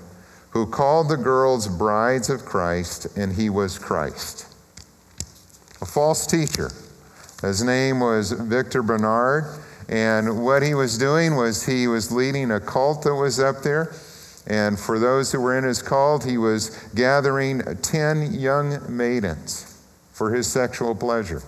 who 0.51 0.67
called 0.67 1.09
the 1.09 1.17
girls 1.17 1.67
brides 1.67 2.31
of 2.31 2.45
Christ, 2.45 3.07
and 3.17 3.33
he 3.33 3.51
was 3.51 3.79
Christ. 3.79 4.54
A 5.85 5.87
false 5.87 6.27
teacher. 6.27 6.71
His 7.43 7.63
name 7.63 8.01
was 8.01 8.33
Victor 8.33 8.83
Bernard, 8.83 9.45
and 9.87 10.43
what 10.43 10.63
he 10.63 10.73
was 10.73 10.97
doing 10.97 11.37
was 11.37 11.67
he 11.67 11.87
was 11.89 12.11
leading 12.11 12.51
a 12.53 12.59
cult 12.59 13.03
that 13.03 13.15
was 13.15 13.39
up 13.39 13.61
there. 13.61 13.93
And 14.47 14.81
for 14.81 14.99
those 14.99 15.31
who 15.31 15.43
were 15.43 15.59
in 15.59 15.65
his 15.65 15.83
cult, 15.83 16.25
he 16.25 16.39
was 16.39 16.71
gathering 16.95 17.61
10 17.83 18.33
young 18.33 18.81
maidens 18.89 19.79
for 20.11 20.33
his 20.33 20.47
sexual 20.47 20.95
pleasure. 20.95 21.43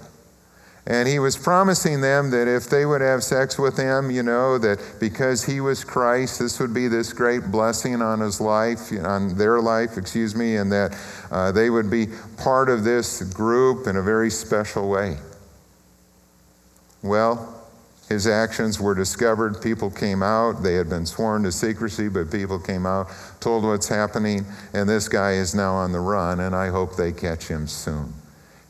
And 0.88 1.08
he 1.08 1.18
was 1.18 1.36
promising 1.36 2.00
them 2.00 2.30
that 2.30 2.46
if 2.46 2.70
they 2.70 2.86
would 2.86 3.00
have 3.00 3.24
sex 3.24 3.58
with 3.58 3.76
him, 3.76 4.08
you 4.08 4.22
know, 4.22 4.56
that 4.58 4.78
because 5.00 5.44
he 5.44 5.60
was 5.60 5.82
Christ, 5.82 6.38
this 6.38 6.60
would 6.60 6.72
be 6.72 6.86
this 6.86 7.12
great 7.12 7.50
blessing 7.50 8.00
on 8.00 8.20
his 8.20 8.40
life, 8.40 8.92
on 8.92 9.36
their 9.36 9.60
life, 9.60 9.98
excuse 9.98 10.36
me, 10.36 10.56
and 10.56 10.70
that 10.70 10.96
uh, 11.32 11.50
they 11.50 11.70
would 11.70 11.90
be 11.90 12.06
part 12.36 12.68
of 12.68 12.84
this 12.84 13.22
group 13.34 13.88
in 13.88 13.96
a 13.96 14.02
very 14.02 14.30
special 14.30 14.88
way. 14.88 15.16
Well, 17.02 17.52
his 18.08 18.28
actions 18.28 18.78
were 18.78 18.94
discovered. 18.94 19.60
People 19.60 19.90
came 19.90 20.22
out. 20.22 20.62
They 20.62 20.74
had 20.74 20.88
been 20.88 21.06
sworn 21.06 21.42
to 21.42 21.50
secrecy, 21.50 22.08
but 22.08 22.30
people 22.30 22.60
came 22.60 22.86
out, 22.86 23.08
told 23.40 23.64
what's 23.64 23.88
happening, 23.88 24.46
and 24.72 24.88
this 24.88 25.08
guy 25.08 25.32
is 25.32 25.52
now 25.52 25.74
on 25.74 25.90
the 25.90 25.98
run, 25.98 26.38
and 26.38 26.54
I 26.54 26.68
hope 26.68 26.94
they 26.94 27.10
catch 27.10 27.48
him 27.48 27.66
soon. 27.66 28.14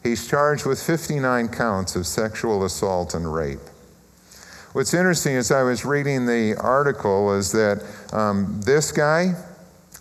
He's 0.06 0.28
charged 0.28 0.66
with 0.66 0.80
59 0.80 1.48
counts 1.48 1.96
of 1.96 2.06
sexual 2.06 2.64
assault 2.64 3.14
and 3.14 3.34
rape. 3.34 3.58
What's 4.72 4.94
interesting 4.94 5.34
as 5.34 5.50
I 5.50 5.64
was 5.64 5.84
reading 5.84 6.26
the 6.26 6.54
article 6.60 7.34
is 7.34 7.50
that 7.50 7.82
um, 8.12 8.60
this 8.64 8.92
guy 8.92 9.34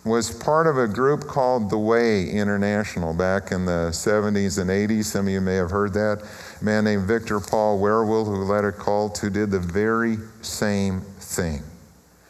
was 0.04 0.30
part 0.30 0.68
of 0.68 0.78
a 0.78 0.86
group 0.86 1.26
called 1.26 1.70
The 1.70 1.78
Way 1.78 2.30
International 2.30 3.14
back 3.14 3.50
in 3.50 3.64
the 3.64 3.88
70s 3.90 4.60
and 4.60 4.70
80s. 4.70 5.06
Some 5.06 5.26
of 5.26 5.32
you 5.32 5.40
may 5.40 5.56
have 5.56 5.70
heard 5.70 5.92
that. 5.94 6.22
A 6.60 6.64
man 6.64 6.84
named 6.84 7.02
Victor 7.02 7.40
Paul 7.40 7.80
Wierwille, 7.80 8.26
who 8.26 8.44
led 8.44 8.64
a 8.64 8.70
cult, 8.70 9.18
who 9.18 9.28
did 9.28 9.50
the 9.50 9.58
very 9.58 10.18
same 10.40 11.00
thing. 11.18 11.64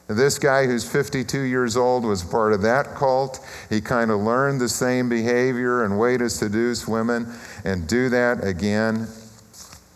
This 0.08 0.38
guy, 0.38 0.66
who's 0.66 0.88
52 0.88 1.40
years 1.40 1.76
old, 1.76 2.04
was 2.04 2.22
part 2.22 2.52
of 2.52 2.62
that 2.62 2.94
cult. 2.94 3.40
He 3.68 3.80
kind 3.80 4.10
of 4.10 4.20
learned 4.20 4.60
the 4.60 4.68
same 4.68 5.08
behavior 5.08 5.84
and 5.84 5.98
way 5.98 6.16
to 6.16 6.30
seduce 6.30 6.86
women 6.86 7.32
and 7.64 7.88
do 7.88 8.08
that 8.10 8.44
again, 8.46 9.08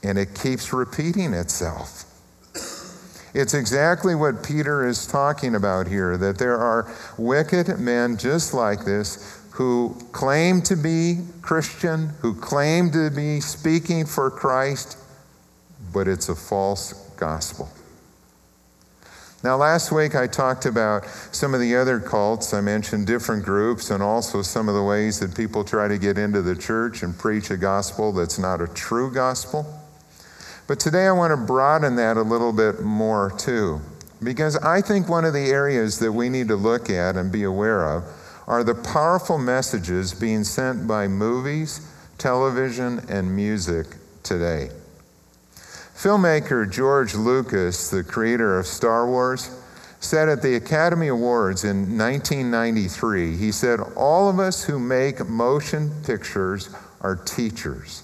and 0.02 0.18
it 0.18 0.34
keeps 0.34 0.72
repeating 0.72 1.32
itself. 1.32 2.04
It's 3.32 3.54
exactly 3.54 4.16
what 4.16 4.42
Peter 4.42 4.88
is 4.88 5.06
talking 5.06 5.54
about 5.54 5.86
here 5.86 6.16
that 6.16 6.38
there 6.38 6.58
are 6.58 6.92
wicked 7.16 7.78
men 7.78 8.16
just 8.16 8.52
like 8.52 8.84
this 8.84 9.40
who 9.52 9.96
claim 10.10 10.62
to 10.62 10.74
be 10.74 11.18
Christian, 11.40 12.08
who 12.20 12.34
claim 12.34 12.90
to 12.90 13.10
be 13.10 13.40
speaking 13.40 14.06
for 14.06 14.30
Christ, 14.30 14.98
but 15.92 16.08
it's 16.08 16.28
a 16.28 16.34
false 16.34 16.92
gospel. 17.16 17.68
Now, 19.42 19.56
last 19.56 19.90
week 19.90 20.14
I 20.14 20.26
talked 20.26 20.66
about 20.66 21.06
some 21.32 21.54
of 21.54 21.60
the 21.60 21.74
other 21.74 21.98
cults. 21.98 22.52
I 22.52 22.60
mentioned 22.60 23.06
different 23.06 23.42
groups 23.42 23.90
and 23.90 24.02
also 24.02 24.42
some 24.42 24.68
of 24.68 24.74
the 24.74 24.82
ways 24.82 25.18
that 25.20 25.34
people 25.34 25.64
try 25.64 25.88
to 25.88 25.96
get 25.96 26.18
into 26.18 26.42
the 26.42 26.54
church 26.54 27.02
and 27.02 27.16
preach 27.18 27.50
a 27.50 27.56
gospel 27.56 28.12
that's 28.12 28.38
not 28.38 28.60
a 28.60 28.68
true 28.68 29.10
gospel. 29.10 29.64
But 30.66 30.78
today 30.78 31.06
I 31.06 31.12
want 31.12 31.30
to 31.30 31.38
broaden 31.38 31.96
that 31.96 32.18
a 32.18 32.22
little 32.22 32.52
bit 32.52 32.82
more 32.82 33.32
too. 33.38 33.80
Because 34.22 34.58
I 34.58 34.82
think 34.82 35.08
one 35.08 35.24
of 35.24 35.32
the 35.32 35.50
areas 35.50 35.98
that 36.00 36.12
we 36.12 36.28
need 36.28 36.48
to 36.48 36.56
look 36.56 36.90
at 36.90 37.16
and 37.16 37.32
be 37.32 37.44
aware 37.44 37.88
of 37.96 38.04
are 38.46 38.62
the 38.62 38.74
powerful 38.74 39.38
messages 39.38 40.12
being 40.12 40.44
sent 40.44 40.86
by 40.86 41.08
movies, 41.08 41.90
television, 42.18 43.00
and 43.08 43.34
music 43.34 43.86
today. 44.22 44.68
Filmmaker 46.00 46.64
George 46.70 47.14
Lucas, 47.14 47.90
the 47.90 48.02
creator 48.02 48.58
of 48.58 48.66
Star 48.66 49.06
Wars, 49.06 49.50
said 50.00 50.30
at 50.30 50.40
the 50.40 50.54
Academy 50.54 51.08
Awards 51.08 51.64
in 51.64 51.98
1993, 51.98 53.36
he 53.36 53.52
said, 53.52 53.80
All 53.96 54.30
of 54.30 54.38
us 54.38 54.64
who 54.64 54.78
make 54.78 55.28
motion 55.28 55.92
pictures 56.02 56.74
are 57.02 57.16
teachers. 57.16 58.02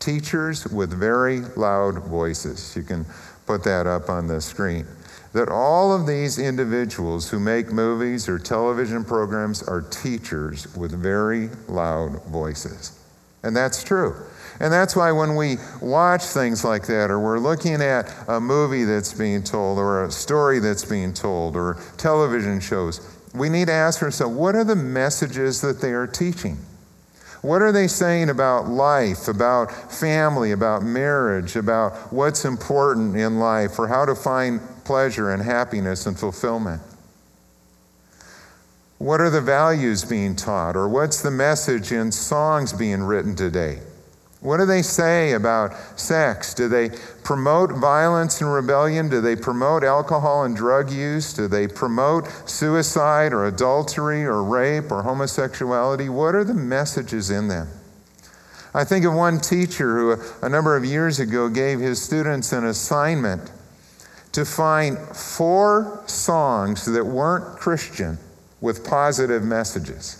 Teachers 0.00 0.66
with 0.66 0.92
very 0.92 1.40
loud 1.56 2.04
voices. 2.04 2.76
You 2.76 2.82
can 2.82 3.06
put 3.46 3.64
that 3.64 3.86
up 3.86 4.10
on 4.10 4.26
the 4.26 4.42
screen. 4.42 4.86
That 5.32 5.48
all 5.48 5.94
of 5.94 6.06
these 6.06 6.38
individuals 6.38 7.30
who 7.30 7.40
make 7.40 7.72
movies 7.72 8.28
or 8.28 8.38
television 8.38 9.02
programs 9.02 9.62
are 9.62 9.80
teachers 9.80 10.76
with 10.76 10.92
very 10.92 11.48
loud 11.68 12.22
voices. 12.24 13.02
And 13.42 13.56
that's 13.56 13.82
true. 13.82 14.14
And 14.60 14.70
that's 14.70 14.94
why 14.94 15.10
when 15.10 15.36
we 15.36 15.56
watch 15.80 16.22
things 16.22 16.64
like 16.64 16.86
that, 16.86 17.10
or 17.10 17.18
we're 17.18 17.38
looking 17.38 17.80
at 17.80 18.14
a 18.28 18.38
movie 18.38 18.84
that's 18.84 19.14
being 19.14 19.42
told, 19.42 19.78
or 19.78 20.04
a 20.04 20.10
story 20.10 20.58
that's 20.58 20.84
being 20.84 21.14
told, 21.14 21.56
or 21.56 21.78
television 21.96 22.60
shows, 22.60 23.00
we 23.34 23.48
need 23.48 23.68
to 23.68 23.72
ask 23.72 24.02
ourselves 24.02 24.36
what 24.36 24.54
are 24.54 24.64
the 24.64 24.76
messages 24.76 25.62
that 25.62 25.80
they 25.80 25.92
are 25.92 26.06
teaching? 26.06 26.58
What 27.40 27.62
are 27.62 27.72
they 27.72 27.86
saying 27.86 28.28
about 28.28 28.68
life, 28.68 29.26
about 29.28 29.72
family, 29.90 30.52
about 30.52 30.82
marriage, 30.82 31.56
about 31.56 32.12
what's 32.12 32.44
important 32.44 33.16
in 33.16 33.38
life, 33.38 33.78
or 33.78 33.88
how 33.88 34.04
to 34.04 34.14
find 34.14 34.60
pleasure 34.84 35.30
and 35.30 35.42
happiness 35.42 36.04
and 36.04 36.18
fulfillment? 36.18 36.82
What 38.98 39.22
are 39.22 39.30
the 39.30 39.40
values 39.40 40.04
being 40.04 40.36
taught, 40.36 40.76
or 40.76 40.86
what's 40.86 41.22
the 41.22 41.30
message 41.30 41.92
in 41.92 42.12
songs 42.12 42.74
being 42.74 43.02
written 43.02 43.34
today? 43.34 43.78
What 44.40 44.56
do 44.56 44.64
they 44.64 44.80
say 44.80 45.32
about 45.32 45.74
sex? 46.00 46.54
Do 46.54 46.66
they 46.68 46.90
promote 47.22 47.72
violence 47.72 48.40
and 48.40 48.50
rebellion? 48.50 49.10
Do 49.10 49.20
they 49.20 49.36
promote 49.36 49.84
alcohol 49.84 50.44
and 50.44 50.56
drug 50.56 50.90
use? 50.90 51.34
Do 51.34 51.46
they 51.46 51.68
promote 51.68 52.26
suicide 52.48 53.34
or 53.34 53.44
adultery 53.44 54.24
or 54.24 54.42
rape 54.42 54.90
or 54.90 55.02
homosexuality? 55.02 56.08
What 56.08 56.34
are 56.34 56.44
the 56.44 56.54
messages 56.54 57.30
in 57.30 57.48
them? 57.48 57.68
I 58.72 58.84
think 58.84 59.04
of 59.04 59.12
one 59.12 59.40
teacher 59.40 59.98
who, 59.98 60.22
a 60.42 60.48
number 60.48 60.74
of 60.74 60.86
years 60.86 61.20
ago, 61.20 61.50
gave 61.50 61.80
his 61.80 62.00
students 62.00 62.52
an 62.52 62.64
assignment 62.64 63.50
to 64.32 64.46
find 64.46 64.96
four 64.98 66.02
songs 66.06 66.86
that 66.86 67.04
weren't 67.04 67.58
Christian 67.58 68.16
with 68.60 68.86
positive 68.86 69.42
messages. 69.42 70.19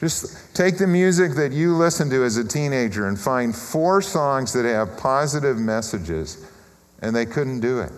Just 0.00 0.54
take 0.54 0.78
the 0.78 0.86
music 0.86 1.34
that 1.34 1.52
you 1.52 1.74
listened 1.74 2.12
to 2.12 2.22
as 2.22 2.36
a 2.36 2.46
teenager 2.46 3.08
and 3.08 3.18
find 3.18 3.54
four 3.54 4.00
songs 4.00 4.52
that 4.52 4.64
have 4.64 4.96
positive 4.96 5.58
messages, 5.58 6.46
and 7.02 7.14
they 7.14 7.26
couldn't 7.26 7.60
do 7.60 7.80
it. 7.80 7.90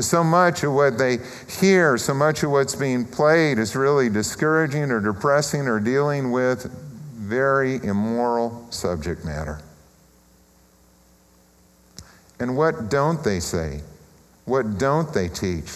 So 0.00 0.22
much 0.22 0.64
of 0.64 0.72
what 0.72 0.98
they 0.98 1.18
hear, 1.60 1.96
so 1.96 2.14
much 2.14 2.42
of 2.42 2.50
what's 2.50 2.74
being 2.74 3.06
played 3.06 3.58
is 3.58 3.74
really 3.74 4.08
discouraging 4.08 4.90
or 4.90 5.00
depressing 5.00 5.66
or 5.66 5.80
dealing 5.80 6.30
with 6.30 6.64
very 7.14 7.76
immoral 7.84 8.66
subject 8.70 9.24
matter. 9.24 9.60
And 12.38 12.56
what 12.56 12.90
don't 12.90 13.22
they 13.22 13.40
say? 13.40 13.80
What 14.44 14.78
don't 14.78 15.12
they 15.12 15.28
teach? 15.28 15.70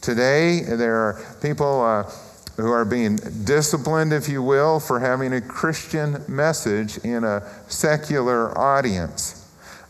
Today, 0.00 0.60
there 0.60 0.96
are 0.96 1.36
people. 1.42 1.82
Uh, 1.82 2.10
who 2.56 2.70
are 2.70 2.84
being 2.84 3.16
disciplined, 3.44 4.12
if 4.12 4.28
you 4.28 4.42
will, 4.42 4.78
for 4.80 5.00
having 5.00 5.32
a 5.32 5.40
Christian 5.40 6.24
message 6.28 6.98
in 6.98 7.24
a 7.24 7.42
secular 7.68 8.56
audience. 8.56 9.40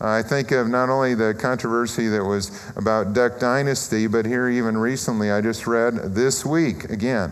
I 0.01 0.21
think 0.21 0.51
of 0.51 0.67
not 0.67 0.89
only 0.89 1.15
the 1.15 1.33
controversy 1.33 2.07
that 2.09 2.23
was 2.23 2.51
about 2.75 3.13
Duck 3.13 3.39
Dynasty, 3.39 4.07
but 4.07 4.25
here 4.25 4.49
even 4.49 4.77
recently, 4.77 5.31
I 5.31 5.41
just 5.41 5.67
read 5.67 6.15
this 6.15 6.45
week 6.45 6.85
again 6.85 7.31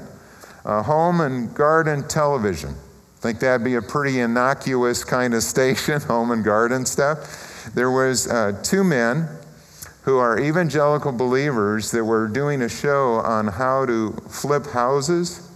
uh, 0.65 0.81
home 0.81 1.21
and 1.21 1.53
garden 1.53 2.07
television. 2.07 2.75
Think 3.17 3.39
that'd 3.39 3.65
be 3.65 3.75
a 3.75 3.81
pretty 3.81 4.19
innocuous 4.19 5.03
kind 5.03 5.33
of 5.33 5.43
station, 5.43 6.01
home 6.01 6.31
and 6.31 6.43
garden 6.43 6.85
stuff. 6.85 7.71
There 7.73 7.91
was 7.91 8.27
uh, 8.27 8.59
two 8.63 8.83
men 8.83 9.27
who 10.03 10.17
are 10.17 10.39
evangelical 10.39 11.11
believers 11.11 11.91
that 11.91 12.03
were 12.03 12.27
doing 12.27 12.61
a 12.61 12.69
show 12.69 13.15
on 13.15 13.47
how 13.47 13.85
to 13.85 14.11
flip 14.29 14.67
houses. 14.67 15.49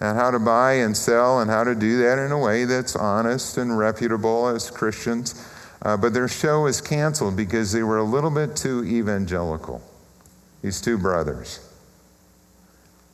and 0.00 0.18
how 0.18 0.30
to 0.30 0.38
buy 0.38 0.72
and 0.72 0.94
sell 0.96 1.40
and 1.40 1.50
how 1.50 1.64
to 1.64 1.74
do 1.74 1.98
that 1.98 2.18
in 2.18 2.32
a 2.32 2.38
way 2.38 2.64
that's 2.64 2.96
honest 2.96 3.56
and 3.56 3.78
reputable 3.78 4.48
as 4.48 4.70
Christians. 4.70 5.48
Uh, 5.82 5.96
but 5.96 6.12
their 6.12 6.28
show 6.28 6.62
was 6.62 6.80
canceled 6.80 7.36
because 7.36 7.72
they 7.72 7.82
were 7.82 7.98
a 7.98 8.04
little 8.04 8.30
bit 8.30 8.56
too 8.56 8.84
evangelical, 8.84 9.80
these 10.62 10.80
two 10.80 10.98
brothers. 10.98 11.60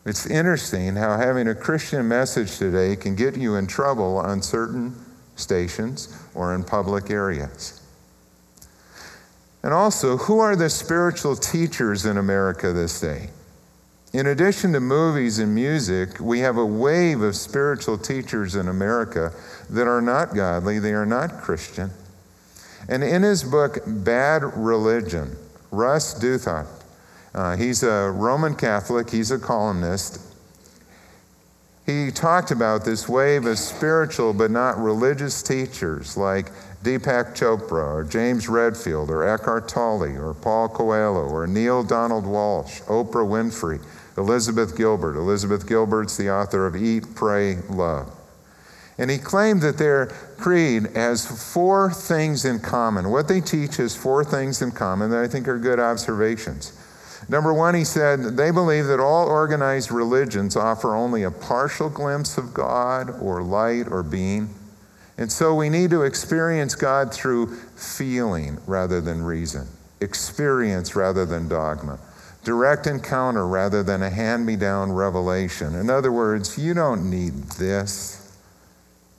It's 0.07 0.27
interesting 0.27 0.97
how 0.97 1.19
having 1.19 1.49
a 1.49 1.55
Christian 1.55 2.09
message 2.09 2.57
today 2.59 2.97
can 2.97 3.15
get 3.15 3.37
you 3.37 3.57
in 3.57 3.67
trouble 3.67 4.17
on 4.17 4.41
certain 4.41 4.95
stations 5.37 6.17
or 6.35 6.55
in 6.55 6.65
public 6.65 7.11
areas. 7.11 7.80
And 9.63 9.75
also, 9.75 10.17
who 10.17 10.39
are 10.39 10.57
the 10.57 10.71
spiritual 10.71 11.37
teachers 11.37 12.07
in 12.07 12.17
America 12.17 12.73
this 12.73 13.01
day? 13.01 13.31
In 14.13 14.27
addition 14.27 14.73
to 14.73 14.81
movies 14.81 15.39
and 15.39 15.55
music, 15.55 16.19
we 16.19 16.41
have 16.41 16.57
a 16.57 16.67
wave 16.67 17.21
of 17.21 17.37
spiritual 17.37 17.97
teachers 17.97 18.57
in 18.57 18.67
America 18.67 19.33
that 19.69 19.87
are 19.87 20.01
not 20.01 20.35
godly, 20.35 20.79
they 20.79 20.93
are 20.93 21.07
not 21.07 21.41
Christian. 21.43 21.91
And 22.89 23.05
in 23.05 23.23
his 23.23 23.45
book, 23.45 23.79
Bad 23.87 24.43
Religion, 24.57 25.37
Ross 25.71 26.19
Douthat, 26.19 26.67
uh, 27.35 27.57
he's 27.57 27.85
a 27.85 28.11
Roman 28.11 28.57
Catholic, 28.57 29.11
he's 29.11 29.31
a 29.31 29.39
columnist. 29.39 30.21
He 31.91 32.13
talked 32.13 32.53
about 32.53 32.85
this 32.85 33.09
wave 33.09 33.47
of 33.47 33.59
spiritual 33.59 34.33
but 34.33 34.53
not 34.53 34.79
religious 34.79 35.43
teachers 35.43 36.17
like 36.17 36.53
Deepak 36.85 37.35
Chopra 37.35 37.95
or 37.95 38.05
James 38.05 38.49
Redfield 38.49 39.11
or 39.11 39.27
Eckhart 39.27 39.67
Tolle 39.67 40.17
or 40.17 40.33
Paul 40.35 40.69
Coelho 40.69 41.29
or 41.29 41.49
Neale 41.49 41.83
Donald 41.83 42.25
Walsch, 42.25 42.81
Oprah 42.85 43.27
Winfrey, 43.27 43.85
Elizabeth 44.17 44.77
Gilbert. 44.77 45.17
Elizabeth 45.17 45.67
Gilbert's 45.67 46.17
the 46.17 46.31
author 46.31 46.65
of 46.65 46.77
Eat, 46.77 47.17
Pray, 47.17 47.57
Love. 47.69 48.09
And 48.97 49.11
he 49.11 49.19
claimed 49.19 49.63
that 49.63 49.79
their 49.79 50.07
creed 50.39 50.91
has 50.95 51.53
four 51.53 51.91
things 51.93 52.45
in 52.45 52.61
common. 52.61 53.11
What 53.11 53.27
they 53.27 53.41
teach 53.41 53.79
has 53.79 53.97
four 53.97 54.25
things 54.25 54.63
in 54.63 54.71
common 54.71 55.11
that 55.11 55.25
I 55.25 55.27
think 55.27 55.49
are 55.49 55.59
good 55.59 55.81
observations. 55.81 56.73
Number 57.29 57.53
one, 57.53 57.75
he 57.75 57.85
said, 57.85 58.37
they 58.37 58.51
believe 58.51 58.87
that 58.87 58.99
all 58.99 59.29
organized 59.29 59.91
religions 59.91 60.57
offer 60.57 60.97
only 60.97 61.23
a 61.23 61.31
partial 61.31 61.89
glimpse 61.89 62.39
of 62.39 62.55
God 62.55 63.11
or 63.21 63.43
light 63.43 63.87
or 63.91 64.03
being. 64.03 64.49
And 65.19 65.31
so 65.31 65.55
we 65.55 65.69
need 65.69 65.91
to 65.91 66.03
experience 66.03 66.75
God 66.75 67.13
through 67.13 67.55
feeling 67.77 68.59
rather 68.67 69.01
than 69.03 69.23
reason, 69.23 69.69
experience 70.01 70.97
rather 70.97 71.27
than 71.27 71.47
dogma, 71.47 71.99
direct 72.43 72.87
encounter 72.87 73.47
rather 73.47 73.83
than 73.83 74.03
a 74.03 74.09
hand 74.09 74.47
me 74.47 74.57
down 74.57 74.91
revelation. 74.93 75.75
In 75.75 75.91
other 75.91 76.11
words, 76.11 76.57
you 76.59 76.73
don't 76.73 77.11
need 77.11 77.35
this. 77.59 78.39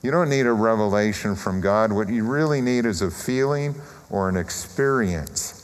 You 0.02 0.10
don't 0.10 0.28
need 0.28 0.46
a 0.46 0.52
revelation 0.52 1.36
from 1.36 1.60
God. 1.60 1.92
What 1.92 2.08
you 2.08 2.24
really 2.24 2.60
need 2.60 2.84
is 2.84 3.00
a 3.00 3.10
feeling 3.10 3.76
or 4.10 4.28
an 4.28 4.36
experience. 4.36 5.61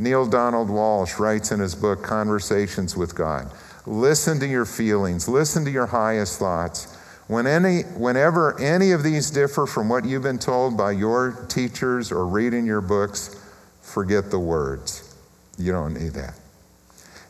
Neale 0.00 0.26
Donald 0.26 0.68
Walsch 0.68 1.18
writes 1.18 1.52
in 1.52 1.60
his 1.60 1.74
book, 1.74 2.02
Conversations 2.02 2.96
with 2.96 3.14
God 3.14 3.52
listen 3.86 4.40
to 4.40 4.46
your 4.46 4.64
feelings, 4.64 5.28
listen 5.28 5.64
to 5.64 5.70
your 5.70 5.86
highest 5.86 6.38
thoughts. 6.38 6.96
When 7.28 7.46
any, 7.46 7.82
whenever 7.82 8.58
any 8.58 8.92
of 8.92 9.02
these 9.02 9.30
differ 9.30 9.66
from 9.66 9.88
what 9.88 10.04
you've 10.04 10.22
been 10.22 10.38
told 10.38 10.76
by 10.76 10.92
your 10.92 11.46
teachers 11.48 12.10
or 12.10 12.26
reading 12.26 12.66
your 12.66 12.80
books, 12.80 13.40
forget 13.82 14.30
the 14.30 14.38
words. 14.38 15.14
You 15.56 15.72
don't 15.72 15.94
need 15.94 16.12
that. 16.14 16.39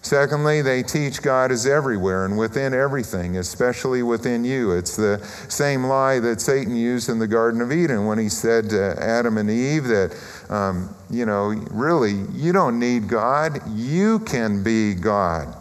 Secondly, 0.02 0.62
they 0.62 0.82
teach 0.82 1.20
God 1.20 1.50
is 1.50 1.66
everywhere 1.66 2.24
and 2.24 2.38
within 2.38 2.72
everything, 2.72 3.36
especially 3.36 4.02
within 4.02 4.44
you. 4.44 4.72
It's 4.72 4.96
the 4.96 5.18
same 5.48 5.84
lie 5.84 6.18
that 6.20 6.40
Satan 6.40 6.74
used 6.74 7.10
in 7.10 7.18
the 7.18 7.26
Garden 7.26 7.60
of 7.60 7.70
Eden 7.70 8.06
when 8.06 8.18
he 8.18 8.30
said 8.30 8.70
to 8.70 8.96
Adam 8.98 9.36
and 9.36 9.50
Eve 9.50 9.84
that, 9.84 10.16
um, 10.48 10.94
you 11.10 11.26
know, 11.26 11.48
really, 11.70 12.24
you 12.32 12.52
don't 12.52 12.78
need 12.78 13.08
God. 13.08 13.60
You 13.68 14.20
can 14.20 14.62
be 14.62 14.94
God. 14.94 15.54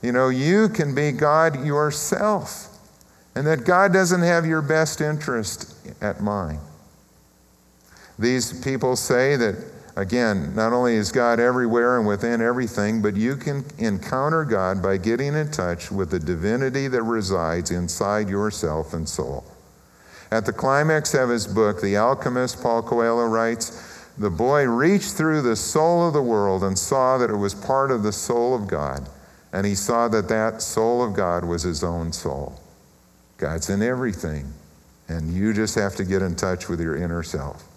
You 0.00 0.12
know, 0.12 0.30
you 0.30 0.70
can 0.70 0.94
be 0.94 1.12
God 1.12 1.64
yourself. 1.64 2.68
And 3.34 3.46
that 3.46 3.64
God 3.64 3.92
doesn't 3.92 4.22
have 4.22 4.46
your 4.46 4.62
best 4.62 5.00
interest 5.02 5.74
at 6.00 6.22
mind. 6.22 6.58
These 8.18 8.64
people 8.64 8.96
say 8.96 9.36
that 9.36 9.56
Again, 9.96 10.56
not 10.56 10.72
only 10.72 10.96
is 10.96 11.12
God 11.12 11.38
everywhere 11.38 11.98
and 11.98 12.06
within 12.06 12.40
everything, 12.40 13.00
but 13.00 13.16
you 13.16 13.36
can 13.36 13.64
encounter 13.78 14.44
God 14.44 14.82
by 14.82 14.96
getting 14.96 15.34
in 15.34 15.52
touch 15.52 15.92
with 15.92 16.10
the 16.10 16.18
divinity 16.18 16.88
that 16.88 17.02
resides 17.02 17.70
inside 17.70 18.28
yourself 18.28 18.92
and 18.92 19.08
soul. 19.08 19.44
At 20.32 20.46
the 20.46 20.52
climax 20.52 21.14
of 21.14 21.28
his 21.28 21.46
book, 21.46 21.80
The 21.80 21.96
Alchemist, 21.96 22.60
Paul 22.60 22.82
Coelho 22.82 23.26
writes, 23.26 24.08
The 24.18 24.30
boy 24.30 24.64
reached 24.64 25.12
through 25.12 25.42
the 25.42 25.54
soul 25.54 26.08
of 26.08 26.12
the 26.12 26.22
world 26.22 26.64
and 26.64 26.76
saw 26.76 27.16
that 27.18 27.30
it 27.30 27.36
was 27.36 27.54
part 27.54 27.92
of 27.92 28.02
the 28.02 28.12
soul 28.12 28.52
of 28.52 28.66
God, 28.66 29.08
and 29.52 29.64
he 29.64 29.76
saw 29.76 30.08
that 30.08 30.28
that 30.28 30.60
soul 30.60 31.04
of 31.04 31.14
God 31.14 31.44
was 31.44 31.62
his 31.62 31.84
own 31.84 32.12
soul. 32.12 32.60
God's 33.36 33.70
in 33.70 33.80
everything, 33.80 34.52
and 35.06 35.32
you 35.32 35.52
just 35.52 35.76
have 35.76 35.94
to 35.96 36.04
get 36.04 36.20
in 36.20 36.34
touch 36.34 36.68
with 36.68 36.80
your 36.80 36.96
inner 36.96 37.22
self. 37.22 37.68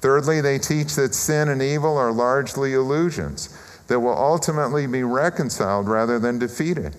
Thirdly, 0.00 0.40
they 0.40 0.58
teach 0.58 0.94
that 0.94 1.14
sin 1.14 1.48
and 1.48 1.60
evil 1.60 1.96
are 1.96 2.12
largely 2.12 2.72
illusions 2.72 3.56
that 3.88 4.00
will 4.00 4.16
ultimately 4.16 4.86
be 4.86 5.02
reconciled 5.02 5.88
rather 5.88 6.18
than 6.18 6.38
defeated. 6.38 6.94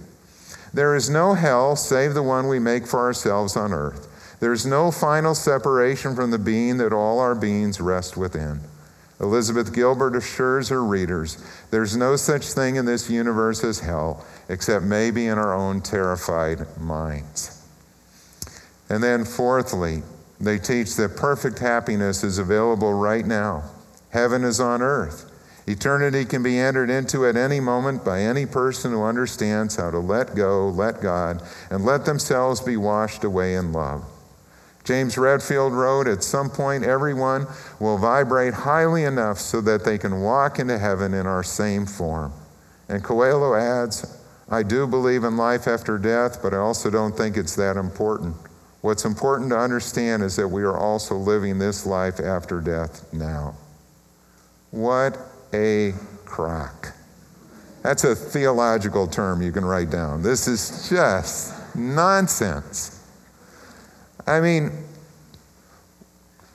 There 0.74 0.96
is 0.96 1.10
no 1.10 1.34
hell 1.34 1.76
save 1.76 2.14
the 2.14 2.24
one 2.24 2.48
we 2.48 2.60
make 2.60 2.86
for 2.86 3.00
ourselves 3.00 3.56
on 3.56 3.74
earth. 3.74 4.08
There 4.40 4.54
is 4.54 4.66
no 4.66 4.92
final 4.92 5.34
separation 5.34 6.16
from 6.16 6.32
the 6.32 6.38
being 6.38 6.78
that 6.78 6.94
all 6.94 7.20
our 7.20 7.36
beings 7.36 7.80
rest 7.80 8.18
within. 8.18 8.62
Elizabeth 9.20 9.74
Gilbert 9.74 10.16
assures 10.16 10.70
her 10.70 10.84
readers 10.84 11.44
there's 11.72 11.98
no 11.98 12.16
such 12.16 12.46
thing 12.46 12.78
in 12.78 12.86
this 12.86 13.10
universe 13.10 13.64
as 13.64 13.80
hell, 13.80 14.26
except 14.48 14.86
maybe 14.86 15.28
in 15.28 15.38
our 15.38 15.54
own 15.54 15.82
terrified 15.82 16.66
minds. 16.80 17.64
And 18.90 19.04
then, 19.04 19.26
fourthly, 19.26 20.04
they 20.40 20.58
teach 20.58 20.96
that 20.96 21.18
perfect 21.18 21.60
happiness 21.60 22.24
is 22.24 22.38
available 22.38 22.94
right 22.94 23.26
now. 23.26 23.64
Heaven 24.12 24.44
is 24.44 24.60
on 24.60 24.82
earth. 24.82 25.30
Eternity 25.68 26.26
can 26.26 26.42
be 26.42 26.58
entered 26.58 26.90
into 26.90 27.28
at 27.28 27.36
any 27.36 27.60
moment 27.60 28.04
by 28.04 28.22
any 28.22 28.46
person 28.46 28.92
who 28.92 29.04
understands 29.04 29.76
how 29.76 29.92
to 29.92 30.00
let 30.00 30.34
go, 30.36 30.68
let 30.70 31.02
God, 31.02 31.44
and 31.70 31.86
let 31.86 32.06
themselves 32.06 32.60
be 32.62 32.76
washed 32.76 33.24
away 33.24 33.56
in 33.56 33.72
love. 33.72 34.04
James 34.84 35.18
Redfield 35.18 35.74
wrote, 35.74 36.08
At 36.08 36.24
some 36.24 36.50
point, 36.50 36.84
everyone 36.84 37.46
will 37.80 38.00
vibrate 38.00 38.56
highly 38.56 39.04
enough 39.04 39.38
so 39.38 39.62
that 39.62 39.86
they 39.86 40.00
can 40.00 40.22
walk 40.22 40.58
into 40.58 40.80
heaven 40.80 41.14
in 41.14 41.28
our 41.28 41.44
same 41.44 41.86
form. 41.86 42.34
And 42.88 43.04
Coelho 43.04 43.54
adds, 43.54 44.20
I 44.50 44.64
do 44.64 44.88
believe 44.88 45.24
in 45.24 45.38
life 45.38 45.68
after 45.68 46.00
death, 46.00 46.42
but 46.42 46.56
I 46.56 46.58
also 46.58 46.90
don't 46.90 47.16
think 47.16 47.38
it's 47.38 47.56
that 47.58 47.78
important. 47.78 48.36
What's 48.82 49.04
important 49.06 49.50
to 49.50 49.58
understand 49.58 50.24
is 50.24 50.36
that 50.38 50.48
we 50.48 50.64
are 50.64 50.78
also 50.78 51.16
living 51.16 51.60
this 51.60 51.86
life 51.86 52.20
after 52.20 52.62
death 52.62 53.12
now. 53.14 53.56
What 54.72 55.18
a 55.54 55.94
crock. 56.26 56.94
That's 57.84 58.04
a 58.04 58.16
theological 58.16 59.08
term 59.08 59.42
you 59.42 59.52
can 59.52 59.66
write 59.66 59.90
down. 59.90 60.22
This 60.22 60.48
is 60.48 60.90
just 60.90 61.76
nonsense. 61.76 63.06
I 64.28 64.40
mean, 64.40 64.72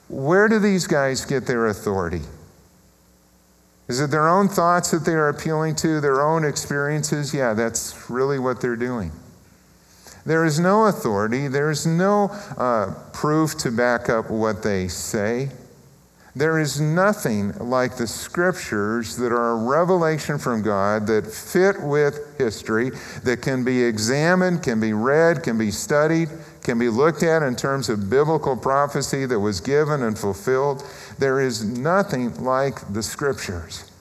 where 0.08 0.48
do 0.48 0.58
these 0.58 0.86
guys 0.86 1.24
get 1.24 1.46
their 1.46 1.66
authority? 1.66 2.22
Is 3.88 4.00
it 4.00 4.10
their 4.10 4.28
own 4.28 4.48
thoughts 4.48 4.90
that 4.92 5.04
they 5.04 5.12
are 5.12 5.28
appealing 5.28 5.74
to, 5.76 6.00
their 6.00 6.22
own 6.22 6.44
experiences? 6.44 7.34
Yeah, 7.34 7.52
that's 7.52 8.08
really 8.08 8.38
what 8.38 8.60
they're 8.60 8.76
doing. 8.76 9.12
There 10.26 10.44
is 10.44 10.58
no 10.58 10.86
authority, 10.86 11.48
there 11.48 11.70
is 11.70 11.86
no 11.86 12.30
uh, 12.56 12.94
proof 13.12 13.58
to 13.58 13.70
back 13.70 14.08
up 14.08 14.30
what 14.30 14.62
they 14.62 14.88
say. 14.88 15.50
There 16.36 16.58
is 16.58 16.80
nothing 16.80 17.52
like 17.58 17.96
the 17.96 18.08
scriptures 18.08 19.16
that 19.18 19.30
are 19.30 19.52
a 19.52 19.56
revelation 19.56 20.36
from 20.36 20.62
God 20.62 21.06
that 21.06 21.26
fit 21.26 21.80
with 21.80 22.36
history, 22.38 22.90
that 23.22 23.40
can 23.40 23.62
be 23.62 23.84
examined, 23.84 24.62
can 24.62 24.80
be 24.80 24.92
read, 24.94 25.44
can 25.44 25.56
be 25.56 25.70
studied, 25.70 26.28
can 26.64 26.76
be 26.76 26.88
looked 26.88 27.22
at 27.22 27.44
in 27.44 27.54
terms 27.54 27.88
of 27.88 28.10
biblical 28.10 28.56
prophecy 28.56 29.26
that 29.26 29.38
was 29.38 29.60
given 29.60 30.02
and 30.02 30.18
fulfilled. 30.18 30.82
There 31.20 31.40
is 31.40 31.64
nothing 31.64 32.34
like 32.42 32.92
the 32.92 33.02
scriptures. 33.02 33.92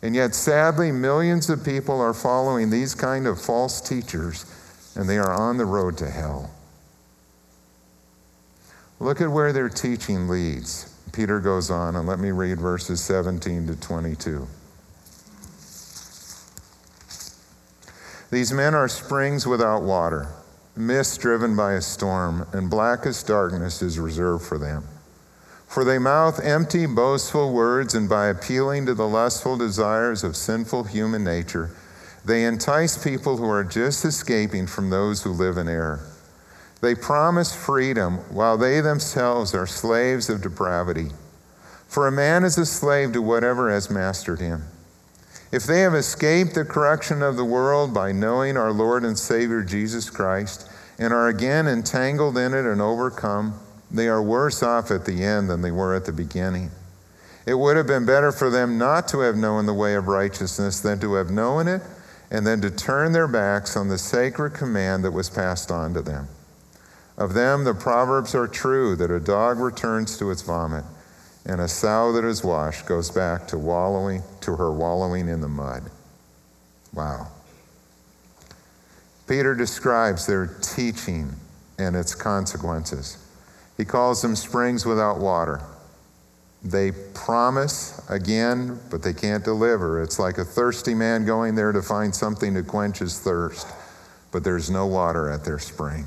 And 0.00 0.14
yet, 0.14 0.34
sadly, 0.34 0.90
millions 0.90 1.50
of 1.50 1.64
people 1.64 2.00
are 2.00 2.14
following 2.14 2.70
these 2.70 2.94
kind 2.94 3.26
of 3.26 3.38
false 3.38 3.80
teachers 3.82 4.46
and 4.98 5.08
they 5.08 5.16
are 5.16 5.32
on 5.32 5.56
the 5.56 5.64
road 5.64 5.96
to 5.96 6.10
hell. 6.10 6.50
Look 8.98 9.20
at 9.20 9.30
where 9.30 9.52
their 9.52 9.68
teaching 9.68 10.28
leads. 10.28 10.92
Peter 11.12 11.38
goes 11.38 11.70
on, 11.70 11.94
and 11.94 12.06
let 12.06 12.18
me 12.18 12.32
read 12.32 12.58
verses 12.58 13.00
17 13.00 13.68
to 13.68 13.76
22. 13.76 14.46
These 18.30 18.52
men 18.52 18.74
are 18.74 18.88
springs 18.88 19.46
without 19.46 19.82
water. 19.82 20.28
mist 20.76 21.20
driven 21.20 21.56
by 21.56 21.74
a 21.74 21.80
storm, 21.80 22.46
and 22.52 22.68
blackest 22.68 23.26
darkness 23.26 23.80
is 23.82 23.98
reserved 23.98 24.44
for 24.44 24.58
them. 24.58 24.84
For 25.66 25.84
they 25.84 25.98
mouth 25.98 26.40
empty, 26.44 26.86
boastful 26.86 27.52
words, 27.52 27.94
and 27.94 28.08
by 28.08 28.26
appealing 28.26 28.86
to 28.86 28.94
the 28.94 29.08
lustful 29.08 29.56
desires 29.56 30.24
of 30.24 30.36
sinful 30.36 30.84
human 30.84 31.24
nature, 31.24 31.70
they 32.24 32.44
entice 32.44 33.02
people 33.02 33.36
who 33.36 33.48
are 33.48 33.64
just 33.64 34.04
escaping 34.04 34.66
from 34.66 34.90
those 34.90 35.22
who 35.22 35.30
live 35.30 35.56
in 35.56 35.68
error. 35.68 36.00
They 36.80 36.94
promise 36.94 37.54
freedom 37.54 38.18
while 38.32 38.56
they 38.56 38.80
themselves 38.80 39.54
are 39.54 39.66
slaves 39.66 40.28
of 40.28 40.42
depravity. 40.42 41.08
For 41.88 42.06
a 42.06 42.12
man 42.12 42.44
is 42.44 42.58
a 42.58 42.66
slave 42.66 43.12
to 43.12 43.22
whatever 43.22 43.70
has 43.70 43.90
mastered 43.90 44.40
him. 44.40 44.64
If 45.50 45.64
they 45.64 45.80
have 45.80 45.94
escaped 45.94 46.54
the 46.54 46.64
corruption 46.64 47.22
of 47.22 47.36
the 47.36 47.44
world 47.44 47.94
by 47.94 48.12
knowing 48.12 48.56
our 48.56 48.72
Lord 48.72 49.02
and 49.02 49.18
Savior 49.18 49.62
Jesus 49.62 50.10
Christ 50.10 50.70
and 50.98 51.12
are 51.12 51.28
again 51.28 51.66
entangled 51.66 52.36
in 52.36 52.52
it 52.52 52.66
and 52.66 52.82
overcome, 52.82 53.58
they 53.90 54.08
are 54.08 54.22
worse 54.22 54.62
off 54.62 54.90
at 54.90 55.06
the 55.06 55.24
end 55.24 55.48
than 55.48 55.62
they 55.62 55.70
were 55.70 55.94
at 55.94 56.04
the 56.04 56.12
beginning. 56.12 56.70
It 57.46 57.54
would 57.54 57.78
have 57.78 57.86
been 57.86 58.04
better 58.04 58.30
for 58.30 58.50
them 58.50 58.76
not 58.76 59.08
to 59.08 59.20
have 59.20 59.36
known 59.36 59.64
the 59.64 59.72
way 59.72 59.94
of 59.94 60.06
righteousness 60.06 60.80
than 60.80 61.00
to 61.00 61.14
have 61.14 61.30
known 61.30 61.66
it 61.66 61.80
and 62.30 62.46
then 62.46 62.60
to 62.60 62.70
turn 62.70 63.12
their 63.12 63.28
backs 63.28 63.76
on 63.76 63.88
the 63.88 63.98
sacred 63.98 64.54
command 64.54 65.04
that 65.04 65.12
was 65.12 65.30
passed 65.30 65.70
on 65.70 65.94
to 65.94 66.02
them. 66.02 66.28
Of 67.16 67.34
them, 67.34 67.64
the 67.64 67.74
proverbs 67.74 68.34
are 68.34 68.46
true 68.46 68.94
that 68.96 69.10
a 69.10 69.18
dog 69.18 69.58
returns 69.58 70.18
to 70.18 70.30
its 70.30 70.42
vomit 70.42 70.84
and 71.48 71.62
a 71.62 71.68
sow 71.68 72.12
that 72.12 72.24
is 72.24 72.44
washed 72.44 72.86
goes 72.86 73.10
back 73.10 73.48
to 73.48 73.58
wallowing 73.58 74.22
to 74.42 74.56
her 74.56 74.70
wallowing 74.70 75.28
in 75.28 75.40
the 75.40 75.48
mud. 75.48 75.90
Wow. 76.92 77.28
Peter 79.26 79.54
describes 79.54 80.26
their 80.26 80.46
teaching 80.46 81.34
and 81.78 81.96
its 81.96 82.14
consequences. 82.14 83.18
He 83.76 83.84
calls 83.84 84.20
them 84.20 84.36
springs 84.36 84.84
without 84.84 85.18
water. 85.18 85.62
They 86.70 86.92
promise 86.92 88.00
again, 88.10 88.78
but 88.90 89.02
they 89.02 89.14
can't 89.14 89.42
deliver. 89.42 90.02
It's 90.02 90.18
like 90.18 90.36
a 90.36 90.44
thirsty 90.44 90.94
man 90.94 91.24
going 91.24 91.54
there 91.54 91.72
to 91.72 91.80
find 91.80 92.14
something 92.14 92.52
to 92.54 92.62
quench 92.62 92.98
his 92.98 93.18
thirst, 93.18 93.66
but 94.32 94.44
there's 94.44 94.68
no 94.68 94.86
water 94.86 95.30
at 95.30 95.44
their 95.44 95.58
spring. 95.58 96.06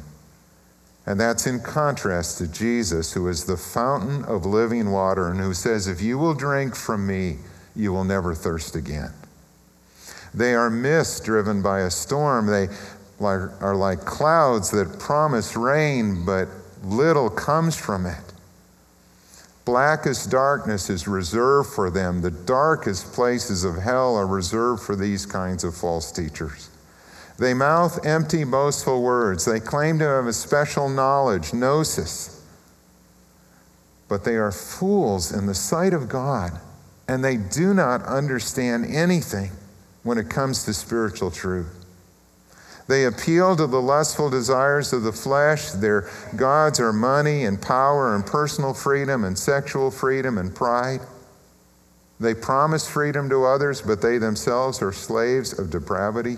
And 1.08 1.20
that's 1.20 1.48
in 1.48 1.62
contrast 1.62 2.38
to 2.38 2.48
Jesus, 2.48 3.12
who 3.12 3.28
is 3.28 3.46
the 3.46 3.58
fountain 3.58 4.24
of 4.26 4.46
living 4.46 4.92
water 4.92 5.30
and 5.30 5.40
who 5.40 5.56
says, 5.56 5.88
If 5.88 6.00
you 6.00 6.20
will 6.20 6.36
drink 6.36 6.76
from 6.76 7.08
me, 7.08 7.38
you 7.76 7.92
will 7.92 8.04
never 8.04 8.36
thirst 8.36 8.76
again. 8.76 9.12
They 10.34 10.54
are 10.54 10.70
mist 10.70 11.26
driven 11.26 11.64
by 11.64 11.82
a 11.82 11.90
storm. 11.90 12.46
They 12.46 12.68
are 13.20 13.76
like 13.76 14.02
clouds 14.02 14.70
that 14.72 15.00
promise 15.00 15.56
rain, 15.56 16.24
but 16.24 16.48
little 16.84 17.30
comes 17.32 17.76
from 17.76 18.06
it. 18.06 18.31
Blackest 19.64 20.32
darkness 20.32 20.90
is 20.90 21.08
reserved 21.08 21.70
for 21.70 21.90
them. 21.90 22.22
The 22.22 22.32
darkest 22.32 23.14
places 23.14 23.64
of 23.64 23.76
hell 23.76 24.16
are 24.16 24.26
reserved 24.26 24.82
for 24.82 24.96
these 24.96 25.26
kinds 25.26 25.64
of 25.64 25.76
false 25.76 26.12
teachers. 26.12 26.70
They 27.38 27.54
mouth 27.54 28.06
empty, 28.06 28.44
boastful 28.44 29.02
words. 29.02 29.46
They 29.46 29.60
claim 29.60 30.00
to 30.00 30.06
have 30.06 30.28
a 30.28 30.34
special 30.34 30.90
knowledge, 30.90 31.54
gnosis. 31.54 32.44
But 34.08 34.24
they 34.24 34.36
are 34.36 34.52
fools 34.52 35.32
in 35.32 35.46
the 35.46 35.56
sight 35.56 35.94
of 35.94 36.10
God, 36.10 36.60
and 37.08 37.24
they 37.24 37.38
do 37.38 37.74
not 37.74 38.04
understand 38.04 38.86
anything 38.86 39.52
when 40.04 40.18
it 40.18 40.30
comes 40.30 40.66
to 40.66 40.74
spiritual 40.74 41.32
truth. 41.32 41.81
They 42.88 43.06
appeal 43.06 43.56
to 43.56 43.68
the 43.68 43.82
lustful 43.82 44.30
desires 44.30 44.94
of 44.94 45.04
the 45.04 45.12
flesh. 45.12 45.72
Their 45.72 46.10
gods 46.36 46.80
are 46.80 46.94
money 46.94 47.46
and 47.46 47.62
power 47.62 48.16
and 48.16 48.26
personal 48.26 48.74
freedom 48.74 49.24
and 49.24 49.38
sexual 49.38 49.92
freedom 49.92 50.38
and 50.38 50.54
pride. 50.54 51.02
They 52.20 52.34
promise 52.34 52.88
freedom 52.88 53.30
to 53.30 53.46
others, 53.46 53.82
but 53.82 54.02
they 54.02 54.18
themselves 54.18 54.82
are 54.82 54.92
slaves 54.92 55.58
of 55.58 55.70
depravity 55.70 56.38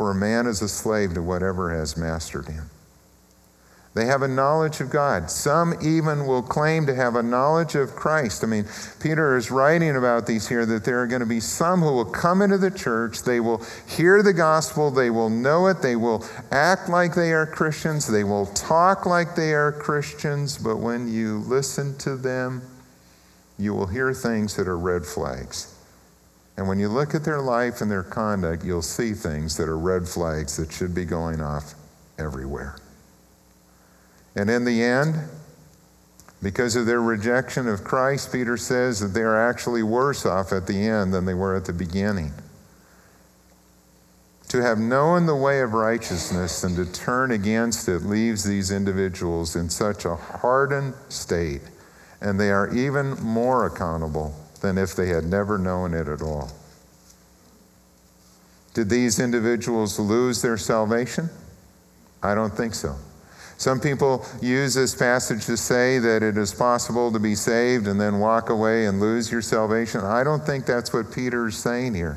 for 0.00 0.12
a 0.12 0.14
man 0.14 0.46
is 0.46 0.62
a 0.62 0.68
slave 0.68 1.12
to 1.12 1.22
whatever 1.22 1.70
has 1.70 1.94
mastered 1.94 2.48
him. 2.48 2.70
They 3.92 4.06
have 4.06 4.22
a 4.22 4.28
knowledge 4.28 4.80
of 4.80 4.88
God. 4.88 5.30
Some 5.30 5.74
even 5.82 6.24
will 6.24 6.42
claim 6.42 6.86
to 6.86 6.94
have 6.94 7.16
a 7.16 7.24
knowledge 7.24 7.74
of 7.74 7.96
Christ. 7.96 8.44
I 8.44 8.46
mean, 8.46 8.64
Peter 9.00 9.36
is 9.36 9.50
writing 9.50 9.96
about 9.96 10.28
these 10.28 10.48
here 10.48 10.64
that 10.64 10.84
there 10.84 11.02
are 11.02 11.08
going 11.08 11.20
to 11.20 11.26
be 11.26 11.40
some 11.40 11.80
who 11.80 11.92
will 11.92 12.04
come 12.04 12.40
into 12.40 12.56
the 12.56 12.70
church, 12.70 13.22
they 13.24 13.40
will 13.40 13.64
hear 13.88 14.22
the 14.22 14.32
gospel, 14.32 14.92
they 14.92 15.10
will 15.10 15.28
know 15.28 15.66
it, 15.66 15.82
they 15.82 15.96
will 15.96 16.24
act 16.52 16.88
like 16.88 17.14
they 17.14 17.32
are 17.32 17.46
Christians, 17.46 18.06
they 18.06 18.22
will 18.22 18.46
talk 18.46 19.06
like 19.06 19.34
they 19.34 19.54
are 19.54 19.72
Christians, 19.72 20.56
but 20.56 20.76
when 20.76 21.12
you 21.12 21.38
listen 21.38 21.98
to 21.98 22.16
them, 22.16 22.62
you 23.58 23.74
will 23.74 23.86
hear 23.86 24.14
things 24.14 24.54
that 24.54 24.68
are 24.68 24.78
red 24.78 25.04
flags. 25.04 25.74
And 26.56 26.68
when 26.68 26.78
you 26.78 26.88
look 26.88 27.14
at 27.14 27.24
their 27.24 27.40
life 27.40 27.80
and 27.80 27.90
their 27.90 28.04
conduct, 28.04 28.64
you'll 28.64 28.82
see 28.82 29.14
things 29.14 29.56
that 29.56 29.68
are 29.68 29.78
red 29.78 30.06
flags 30.06 30.56
that 30.58 30.70
should 30.70 30.94
be 30.94 31.04
going 31.04 31.40
off 31.40 31.74
everywhere. 32.18 32.76
And 34.36 34.48
in 34.48 34.64
the 34.64 34.82
end, 34.82 35.16
because 36.42 36.76
of 36.76 36.86
their 36.86 37.02
rejection 37.02 37.68
of 37.68 37.84
Christ, 37.84 38.32
Peter 38.32 38.56
says 38.56 39.00
that 39.00 39.08
they 39.08 39.22
are 39.22 39.48
actually 39.48 39.82
worse 39.82 40.24
off 40.24 40.52
at 40.52 40.66
the 40.66 40.78
end 40.78 41.12
than 41.12 41.26
they 41.26 41.34
were 41.34 41.54
at 41.56 41.66
the 41.66 41.72
beginning. 41.72 42.32
To 44.48 44.62
have 44.62 44.78
known 44.78 45.26
the 45.26 45.36
way 45.36 45.60
of 45.60 45.74
righteousness 45.74 46.64
and 46.64 46.74
to 46.76 46.90
turn 46.90 47.30
against 47.30 47.88
it 47.88 48.00
leaves 48.00 48.42
these 48.42 48.70
individuals 48.70 49.54
in 49.54 49.68
such 49.68 50.04
a 50.04 50.16
hardened 50.16 50.94
state, 51.08 51.62
and 52.20 52.40
they 52.40 52.50
are 52.50 52.74
even 52.74 53.10
more 53.22 53.66
accountable 53.66 54.34
than 54.60 54.78
if 54.78 54.96
they 54.96 55.08
had 55.08 55.24
never 55.24 55.58
known 55.58 55.94
it 55.94 56.08
at 56.08 56.22
all. 56.22 56.50
Did 58.74 58.88
these 58.88 59.20
individuals 59.20 59.98
lose 59.98 60.42
their 60.42 60.56
salvation? 60.56 61.28
I 62.22 62.34
don't 62.34 62.56
think 62.56 62.74
so. 62.74 62.96
Some 63.60 63.78
people 63.78 64.24
use 64.40 64.72
this 64.72 64.94
passage 64.94 65.44
to 65.44 65.54
say 65.54 65.98
that 65.98 66.22
it 66.22 66.38
is 66.38 66.54
possible 66.54 67.12
to 67.12 67.18
be 67.18 67.34
saved 67.34 67.88
and 67.88 68.00
then 68.00 68.18
walk 68.18 68.48
away 68.48 68.86
and 68.86 69.00
lose 69.00 69.30
your 69.30 69.42
salvation. 69.42 70.00
I 70.00 70.24
don't 70.24 70.46
think 70.46 70.64
that's 70.64 70.94
what 70.94 71.12
Peter 71.12 71.48
is 71.48 71.58
saying 71.58 71.92
here. 71.92 72.16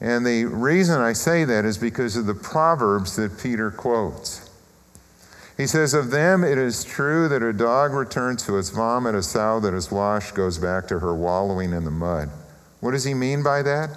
And 0.00 0.24
the 0.24 0.46
reason 0.46 0.98
I 0.98 1.12
say 1.12 1.44
that 1.44 1.66
is 1.66 1.76
because 1.76 2.16
of 2.16 2.24
the 2.24 2.32
Proverbs 2.32 3.16
that 3.16 3.38
Peter 3.38 3.70
quotes. 3.70 4.48
He 5.58 5.66
says, 5.66 5.92
Of 5.92 6.10
them 6.10 6.42
it 6.42 6.56
is 6.56 6.84
true 6.84 7.28
that 7.28 7.42
a 7.42 7.52
dog 7.52 7.92
returns 7.92 8.42
to 8.46 8.56
its 8.56 8.70
vomit, 8.70 9.14
a 9.14 9.22
sow 9.22 9.60
that 9.60 9.74
is 9.74 9.90
washed 9.90 10.34
goes 10.34 10.56
back 10.56 10.88
to 10.88 11.00
her 11.00 11.14
wallowing 11.14 11.74
in 11.74 11.84
the 11.84 11.90
mud. 11.90 12.30
What 12.80 12.92
does 12.92 13.04
he 13.04 13.12
mean 13.12 13.42
by 13.42 13.60
that? 13.60 13.90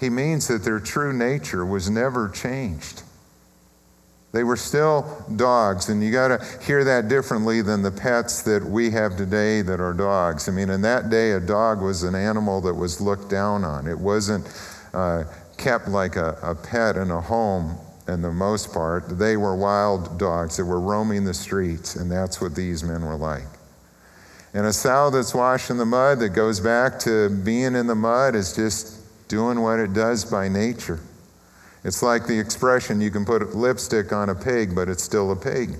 He 0.00 0.10
means 0.10 0.48
that 0.48 0.64
their 0.64 0.80
true 0.80 1.12
nature 1.12 1.64
was 1.64 1.88
never 1.88 2.28
changed. 2.28 3.04
They 4.36 4.44
were 4.44 4.58
still 4.58 5.24
dogs, 5.36 5.88
and 5.88 6.04
you 6.04 6.12
got 6.12 6.28
to 6.28 6.62
hear 6.62 6.84
that 6.84 7.08
differently 7.08 7.62
than 7.62 7.80
the 7.80 7.90
pets 7.90 8.42
that 8.42 8.62
we 8.62 8.90
have 8.90 9.16
today 9.16 9.62
that 9.62 9.80
are 9.80 9.94
dogs. 9.94 10.46
I 10.46 10.52
mean, 10.52 10.68
in 10.68 10.82
that 10.82 11.08
day, 11.08 11.32
a 11.32 11.40
dog 11.40 11.80
was 11.80 12.02
an 12.02 12.14
animal 12.14 12.60
that 12.60 12.74
was 12.74 13.00
looked 13.00 13.30
down 13.30 13.64
on. 13.64 13.86
It 13.86 13.98
wasn't 13.98 14.46
uh, 14.92 15.24
kept 15.56 15.88
like 15.88 16.16
a, 16.16 16.36
a 16.42 16.54
pet 16.54 16.96
in 16.96 17.10
a 17.10 17.18
home 17.18 17.78
in 18.08 18.20
the 18.20 18.30
most 18.30 18.74
part. 18.74 19.18
They 19.18 19.38
were 19.38 19.56
wild 19.56 20.18
dogs 20.18 20.58
that 20.58 20.66
were 20.66 20.80
roaming 20.80 21.24
the 21.24 21.32
streets, 21.32 21.96
and 21.96 22.12
that's 22.12 22.38
what 22.38 22.54
these 22.54 22.84
men 22.84 23.06
were 23.06 23.16
like. 23.16 23.46
And 24.52 24.66
a 24.66 24.72
sow 24.74 25.08
that's 25.08 25.34
washed 25.34 25.70
in 25.70 25.78
the 25.78 25.86
mud 25.86 26.18
that 26.18 26.34
goes 26.34 26.60
back 26.60 26.98
to 27.00 27.30
being 27.30 27.74
in 27.74 27.86
the 27.86 27.94
mud 27.94 28.34
is 28.34 28.54
just 28.54 29.00
doing 29.28 29.62
what 29.62 29.78
it 29.78 29.94
does 29.94 30.26
by 30.26 30.48
nature. 30.48 31.00
It's 31.86 32.02
like 32.02 32.26
the 32.26 32.36
expression 32.36 33.00
you 33.00 33.12
can 33.12 33.24
put 33.24 33.54
lipstick 33.54 34.12
on 34.12 34.28
a 34.28 34.34
pig, 34.34 34.74
but 34.74 34.88
it's 34.88 35.04
still 35.04 35.30
a 35.30 35.36
pig. 35.36 35.76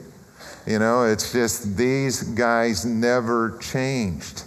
You 0.65 0.79
know, 0.79 1.03
it's 1.03 1.33
just 1.33 1.77
these 1.77 2.23
guys 2.23 2.85
never 2.85 3.59
changed. 3.59 4.45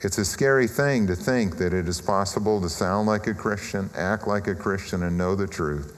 It's 0.00 0.18
a 0.18 0.24
scary 0.24 0.66
thing 0.66 1.06
to 1.06 1.14
think 1.14 1.58
that 1.58 1.72
it 1.72 1.86
is 1.86 2.00
possible 2.00 2.60
to 2.62 2.68
sound 2.68 3.06
like 3.06 3.28
a 3.28 3.34
Christian, 3.34 3.90
act 3.94 4.26
like 4.26 4.48
a 4.48 4.56
Christian, 4.56 5.04
and 5.04 5.16
know 5.16 5.36
the 5.36 5.46
truth, 5.46 5.96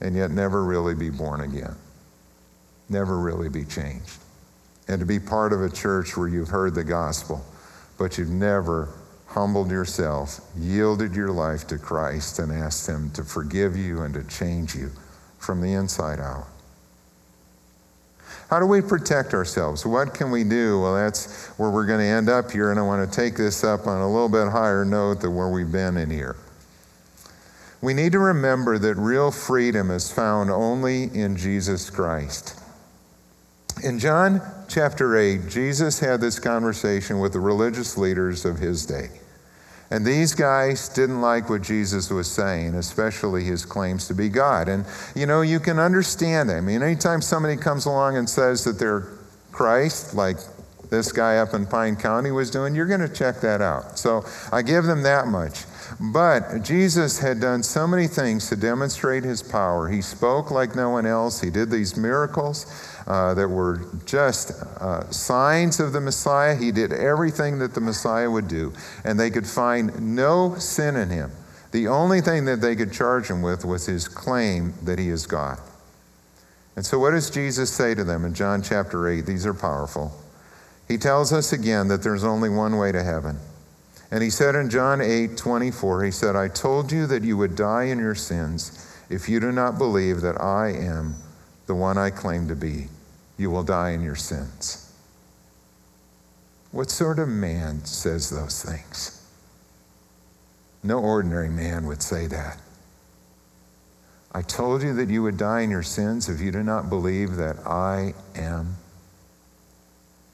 and 0.00 0.16
yet 0.16 0.32
never 0.32 0.64
really 0.64 0.96
be 0.96 1.08
born 1.08 1.42
again, 1.42 1.76
never 2.88 3.16
really 3.16 3.48
be 3.48 3.64
changed. 3.64 4.18
And 4.88 4.98
to 4.98 5.06
be 5.06 5.20
part 5.20 5.52
of 5.52 5.62
a 5.62 5.70
church 5.70 6.16
where 6.16 6.26
you've 6.26 6.48
heard 6.48 6.74
the 6.74 6.82
gospel, 6.82 7.44
but 7.96 8.18
you've 8.18 8.28
never 8.28 8.88
humbled 9.36 9.70
yourself, 9.70 10.40
yielded 10.56 11.14
your 11.14 11.28
life 11.28 11.66
to 11.66 11.76
Christ, 11.76 12.38
and 12.38 12.50
asked 12.50 12.88
Him 12.88 13.10
to 13.10 13.22
forgive 13.22 13.76
you 13.76 14.00
and 14.00 14.14
to 14.14 14.24
change 14.24 14.74
you 14.74 14.90
from 15.38 15.60
the 15.60 15.74
inside 15.74 16.20
out. 16.20 16.46
How 18.48 18.58
do 18.58 18.64
we 18.64 18.80
protect 18.80 19.34
ourselves? 19.34 19.84
What 19.84 20.14
can 20.14 20.30
we 20.30 20.42
do? 20.42 20.80
Well, 20.80 20.94
that's 20.94 21.48
where 21.58 21.68
we're 21.68 21.84
going 21.84 22.00
to 22.00 22.06
end 22.06 22.30
up 22.30 22.50
here, 22.50 22.70
and 22.70 22.80
I 22.80 22.82
want 22.82 23.10
to 23.10 23.14
take 23.14 23.36
this 23.36 23.62
up 23.62 23.86
on 23.86 24.00
a 24.00 24.10
little 24.10 24.30
bit 24.30 24.48
higher 24.50 24.86
note 24.86 25.20
than 25.20 25.36
where 25.36 25.50
we've 25.50 25.70
been 25.70 25.98
in 25.98 26.08
here. 26.08 26.36
We 27.82 27.92
need 27.92 28.12
to 28.12 28.18
remember 28.18 28.78
that 28.78 28.94
real 28.94 29.30
freedom 29.30 29.90
is 29.90 30.10
found 30.10 30.50
only 30.50 31.04
in 31.14 31.36
Jesus 31.36 31.90
Christ. 31.90 32.58
In 33.84 33.98
John 33.98 34.40
chapter 34.66 35.14
8, 35.14 35.50
Jesus 35.50 36.00
had 36.00 36.22
this 36.22 36.38
conversation 36.38 37.20
with 37.20 37.34
the 37.34 37.40
religious 37.40 37.98
leaders 37.98 38.46
of 38.46 38.58
his 38.58 38.86
day. 38.86 39.10
And 39.90 40.04
these 40.04 40.34
guys 40.34 40.88
didn't 40.88 41.20
like 41.20 41.48
what 41.48 41.62
Jesus 41.62 42.10
was 42.10 42.30
saying, 42.30 42.74
especially 42.74 43.44
his 43.44 43.64
claims 43.64 44.08
to 44.08 44.14
be 44.14 44.28
God. 44.28 44.68
And 44.68 44.84
you 45.14 45.26
know, 45.26 45.42
you 45.42 45.60
can 45.60 45.78
understand 45.78 46.50
that. 46.50 46.56
I 46.56 46.60
mean, 46.60 46.82
anytime 46.82 47.22
somebody 47.22 47.56
comes 47.56 47.86
along 47.86 48.16
and 48.16 48.28
says 48.28 48.64
that 48.64 48.78
they're 48.78 49.08
Christ, 49.52 50.14
like 50.14 50.38
this 50.90 51.12
guy 51.12 51.38
up 51.38 51.54
in 51.54 51.66
Pine 51.66 51.96
County 51.96 52.30
was 52.30 52.50
doing, 52.50 52.74
you're 52.74 52.86
going 52.86 53.00
to 53.00 53.08
check 53.08 53.40
that 53.40 53.60
out. 53.60 53.98
So 53.98 54.24
I 54.52 54.62
give 54.62 54.84
them 54.84 55.02
that 55.02 55.26
much. 55.26 55.64
But 56.00 56.62
Jesus 56.62 57.18
had 57.18 57.40
done 57.40 57.62
so 57.62 57.86
many 57.86 58.06
things 58.06 58.48
to 58.48 58.56
demonstrate 58.56 59.24
his 59.24 59.42
power. 59.42 59.88
He 59.88 60.02
spoke 60.02 60.50
like 60.50 60.74
no 60.74 60.90
one 60.90 61.06
else, 61.06 61.40
he 61.40 61.50
did 61.50 61.70
these 61.70 61.96
miracles. 61.96 62.92
Uh, 63.06 63.34
that 63.34 63.46
were 63.46 63.82
just 64.04 64.50
uh, 64.80 65.08
signs 65.12 65.78
of 65.78 65.92
the 65.92 66.00
Messiah. 66.00 66.56
He 66.56 66.72
did 66.72 66.92
everything 66.92 67.60
that 67.60 67.72
the 67.72 67.80
Messiah 67.80 68.28
would 68.28 68.48
do, 68.48 68.72
and 69.04 69.18
they 69.18 69.30
could 69.30 69.46
find 69.46 70.16
no 70.16 70.56
sin 70.56 70.96
in 70.96 71.10
him. 71.10 71.30
The 71.70 71.86
only 71.86 72.20
thing 72.20 72.46
that 72.46 72.60
they 72.60 72.74
could 72.74 72.92
charge 72.92 73.28
him 73.28 73.42
with 73.42 73.64
was 73.64 73.86
his 73.86 74.08
claim 74.08 74.74
that 74.82 74.98
he 74.98 75.08
is 75.08 75.24
God. 75.24 75.60
And 76.74 76.84
so, 76.84 76.98
what 76.98 77.12
does 77.12 77.30
Jesus 77.30 77.70
say 77.72 77.94
to 77.94 78.02
them 78.02 78.24
in 78.24 78.34
John 78.34 78.60
chapter 78.60 79.08
8? 79.08 79.24
These 79.24 79.46
are 79.46 79.54
powerful. 79.54 80.10
He 80.88 80.98
tells 80.98 81.32
us 81.32 81.52
again 81.52 81.88
that 81.88 82.02
there's 82.02 82.24
only 82.24 82.48
one 82.48 82.76
way 82.76 82.92
to 82.92 83.02
heaven. 83.02 83.38
And 84.10 84.22
he 84.22 84.30
said 84.30 84.54
in 84.54 84.70
John 84.70 85.00
8 85.00 85.36
24, 85.36 86.04
He 86.04 86.10
said, 86.10 86.36
I 86.36 86.48
told 86.48 86.92
you 86.92 87.06
that 87.06 87.24
you 87.24 87.36
would 87.36 87.56
die 87.56 87.84
in 87.84 87.98
your 87.98 88.14
sins 88.14 88.96
if 89.10 89.28
you 89.28 89.40
do 89.40 89.52
not 89.52 89.78
believe 89.78 90.20
that 90.20 90.40
I 90.40 90.68
am 90.68 91.16
the 91.66 91.74
one 91.74 91.98
I 91.98 92.10
claim 92.10 92.46
to 92.48 92.54
be 92.54 92.88
you 93.38 93.50
will 93.50 93.62
die 93.62 93.90
in 93.90 94.02
your 94.02 94.16
sins. 94.16 94.92
What 96.72 96.90
sort 96.90 97.18
of 97.18 97.28
man 97.28 97.84
says 97.84 98.30
those 98.30 98.62
things? 98.62 99.22
No 100.82 100.98
ordinary 101.00 101.48
man 101.48 101.86
would 101.86 102.02
say 102.02 102.26
that. 102.28 102.58
I 104.32 104.42
told 104.42 104.82
you 104.82 104.94
that 104.94 105.08
you 105.08 105.22
would 105.22 105.36
die 105.36 105.62
in 105.62 105.70
your 105.70 105.82
sins 105.82 106.28
if 106.28 106.40
you 106.40 106.52
do 106.52 106.62
not 106.62 106.90
believe 106.90 107.36
that 107.36 107.58
I 107.66 108.14
am. 108.34 108.76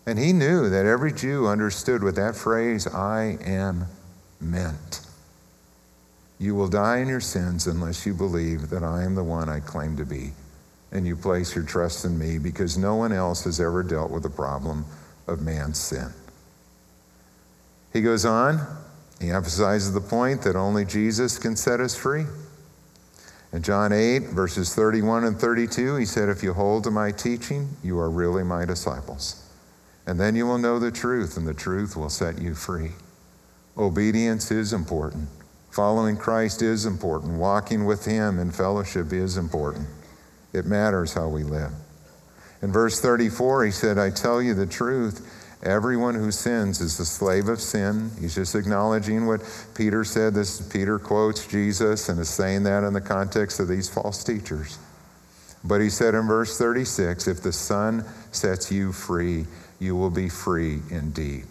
And 0.06 0.18
he 0.18 0.32
knew 0.32 0.68
that 0.68 0.86
every 0.86 1.12
Jew 1.12 1.46
understood 1.46 2.02
what 2.02 2.16
that 2.16 2.34
phrase, 2.34 2.86
I 2.86 3.38
am, 3.44 3.86
meant. 4.40 5.00
You 6.38 6.56
will 6.56 6.68
die 6.68 6.98
in 6.98 7.08
your 7.08 7.20
sins 7.20 7.68
unless 7.68 8.04
you 8.04 8.14
believe 8.14 8.70
that 8.70 8.82
I 8.82 9.04
am 9.04 9.14
the 9.14 9.22
one 9.22 9.48
I 9.48 9.60
claim 9.60 9.96
to 9.98 10.04
be 10.04 10.32
and 10.92 11.06
you 11.06 11.16
place 11.16 11.54
your 11.54 11.64
trust 11.64 12.04
in 12.04 12.18
me 12.18 12.38
because 12.38 12.76
no 12.76 12.94
one 12.94 13.12
else 13.12 13.44
has 13.44 13.60
ever 13.60 13.82
dealt 13.82 14.10
with 14.10 14.22
the 14.22 14.30
problem 14.30 14.84
of 15.26 15.40
man's 15.40 15.78
sin. 15.78 16.12
He 17.92 18.02
goes 18.02 18.24
on, 18.24 18.60
he 19.20 19.30
emphasizes 19.30 19.92
the 19.92 20.00
point 20.00 20.42
that 20.42 20.54
only 20.54 20.84
Jesus 20.84 21.38
can 21.38 21.56
set 21.56 21.80
us 21.80 21.96
free. 21.96 22.24
In 23.52 23.62
John 23.62 23.92
8, 23.92 24.30
verses 24.30 24.74
31 24.74 25.24
and 25.24 25.38
32, 25.38 25.96
he 25.96 26.04
said, 26.04 26.28
If 26.28 26.42
you 26.42 26.52
hold 26.54 26.84
to 26.84 26.90
my 26.90 27.10
teaching, 27.10 27.68
you 27.82 27.98
are 27.98 28.10
really 28.10 28.42
my 28.42 28.64
disciples. 28.64 29.41
And 30.06 30.18
then 30.18 30.34
you 30.34 30.46
will 30.46 30.58
know 30.58 30.78
the 30.78 30.90
truth, 30.90 31.36
and 31.36 31.46
the 31.46 31.54
truth 31.54 31.96
will 31.96 32.08
set 32.08 32.40
you 32.40 32.54
free. 32.54 32.90
Obedience 33.76 34.50
is 34.50 34.72
important. 34.72 35.28
Following 35.70 36.16
Christ 36.16 36.60
is 36.60 36.84
important. 36.84 37.38
Walking 37.38 37.86
with 37.86 38.04
him 38.04 38.38
in 38.38 38.50
fellowship 38.50 39.12
is 39.12 39.36
important. 39.36 39.88
It 40.52 40.66
matters 40.66 41.14
how 41.14 41.28
we 41.28 41.44
live. 41.44 41.72
In 42.60 42.70
verse 42.70 43.00
34, 43.00 43.64
he 43.64 43.70
said, 43.70 43.98
I 43.98 44.10
tell 44.10 44.42
you 44.42 44.54
the 44.54 44.66
truth. 44.66 45.26
Everyone 45.62 46.14
who 46.14 46.30
sins 46.30 46.80
is 46.80 46.98
the 46.98 47.04
slave 47.04 47.48
of 47.48 47.60
sin. 47.60 48.10
He's 48.20 48.34
just 48.34 48.54
acknowledging 48.54 49.26
what 49.26 49.40
Peter 49.74 50.04
said. 50.04 50.34
This 50.34 50.60
Peter 50.60 50.98
quotes 50.98 51.46
Jesus 51.46 52.08
and 52.08 52.18
is 52.20 52.28
saying 52.28 52.64
that 52.64 52.84
in 52.84 52.92
the 52.92 53.00
context 53.00 53.60
of 53.60 53.68
these 53.68 53.88
false 53.88 54.24
teachers. 54.24 54.78
But 55.64 55.80
he 55.80 55.88
said 55.88 56.14
in 56.14 56.26
verse 56.26 56.58
36, 56.58 57.28
if 57.28 57.42
the 57.42 57.52
Son 57.52 58.04
sets 58.32 58.72
you 58.72 58.92
free, 58.92 59.46
you 59.82 59.96
will 59.96 60.10
be 60.10 60.28
free 60.28 60.80
indeed. 60.90 61.44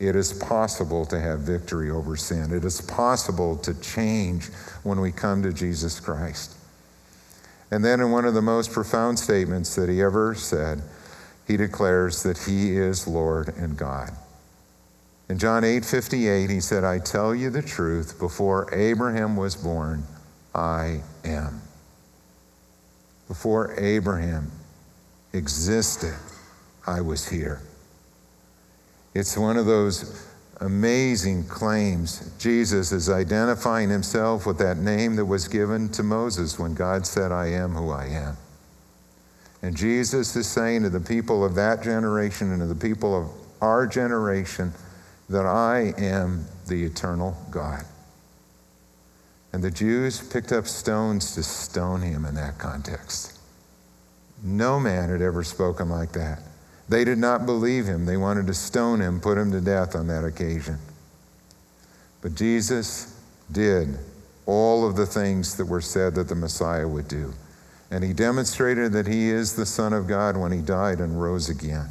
It 0.00 0.16
is 0.16 0.32
possible 0.32 1.06
to 1.06 1.20
have 1.20 1.40
victory 1.40 1.88
over 1.88 2.16
sin. 2.16 2.52
It 2.52 2.64
is 2.64 2.80
possible 2.80 3.56
to 3.58 3.72
change 3.80 4.48
when 4.82 5.00
we 5.00 5.12
come 5.12 5.44
to 5.44 5.52
Jesus 5.52 6.00
Christ. 6.00 6.56
And 7.70 7.84
then, 7.84 8.00
in 8.00 8.10
one 8.10 8.24
of 8.24 8.34
the 8.34 8.42
most 8.42 8.72
profound 8.72 9.18
statements 9.18 9.76
that 9.76 9.88
he 9.88 10.02
ever 10.02 10.34
said, 10.34 10.82
he 11.46 11.56
declares 11.56 12.24
that 12.24 12.36
he 12.36 12.76
is 12.76 13.06
Lord 13.06 13.54
and 13.56 13.76
God. 13.76 14.10
In 15.28 15.38
John 15.38 15.62
8 15.62 15.84
58, 15.84 16.50
he 16.50 16.60
said, 16.60 16.82
I 16.82 16.98
tell 16.98 17.32
you 17.32 17.48
the 17.48 17.62
truth, 17.62 18.18
before 18.18 18.68
Abraham 18.74 19.36
was 19.36 19.54
born, 19.54 20.04
I 20.52 21.00
am. 21.24 21.62
Before 23.28 23.72
Abraham 23.78 24.50
existed, 25.32 26.14
I 26.86 27.00
was 27.00 27.28
here. 27.28 27.62
It's 29.14 29.36
one 29.36 29.56
of 29.56 29.66
those 29.66 30.26
amazing 30.60 31.44
claims. 31.44 32.32
Jesus 32.38 32.92
is 32.92 33.10
identifying 33.10 33.90
himself 33.90 34.46
with 34.46 34.58
that 34.58 34.78
name 34.78 35.16
that 35.16 35.24
was 35.24 35.48
given 35.48 35.88
to 35.90 36.02
Moses 36.02 36.58
when 36.58 36.74
God 36.74 37.06
said, 37.06 37.32
I 37.32 37.48
am 37.48 37.72
who 37.72 37.90
I 37.90 38.06
am. 38.06 38.36
And 39.60 39.76
Jesus 39.76 40.34
is 40.34 40.48
saying 40.48 40.82
to 40.82 40.90
the 40.90 41.00
people 41.00 41.44
of 41.44 41.54
that 41.54 41.82
generation 41.82 42.52
and 42.52 42.60
to 42.60 42.66
the 42.66 42.74
people 42.74 43.16
of 43.16 43.28
our 43.60 43.86
generation 43.86 44.72
that 45.28 45.46
I 45.46 45.94
am 45.98 46.46
the 46.66 46.84
eternal 46.84 47.36
God. 47.50 47.84
And 49.52 49.62
the 49.62 49.70
Jews 49.70 50.20
picked 50.20 50.52
up 50.52 50.66
stones 50.66 51.34
to 51.34 51.42
stone 51.42 52.00
him 52.00 52.24
in 52.24 52.34
that 52.36 52.58
context. 52.58 53.38
No 54.42 54.80
man 54.80 55.10
had 55.10 55.22
ever 55.22 55.44
spoken 55.44 55.88
like 55.88 56.12
that. 56.12 56.40
They 56.88 57.04
did 57.04 57.18
not 57.18 57.46
believe 57.46 57.86
him. 57.86 58.06
They 58.06 58.16
wanted 58.16 58.46
to 58.48 58.54
stone 58.54 59.00
him, 59.00 59.20
put 59.20 59.38
him 59.38 59.50
to 59.52 59.60
death 59.60 59.94
on 59.94 60.08
that 60.08 60.24
occasion. 60.24 60.78
But 62.20 62.34
Jesus 62.34 63.18
did 63.50 63.98
all 64.46 64.86
of 64.86 64.96
the 64.96 65.06
things 65.06 65.56
that 65.56 65.66
were 65.66 65.80
said 65.80 66.14
that 66.14 66.28
the 66.28 66.34
Messiah 66.34 66.86
would 66.86 67.08
do. 67.08 67.32
And 67.90 68.02
he 68.02 68.12
demonstrated 68.12 68.92
that 68.92 69.06
he 69.06 69.28
is 69.28 69.54
the 69.54 69.66
Son 69.66 69.92
of 69.92 70.06
God 70.06 70.36
when 70.36 70.50
he 70.50 70.60
died 70.60 70.98
and 70.98 71.20
rose 71.20 71.48
again. 71.48 71.88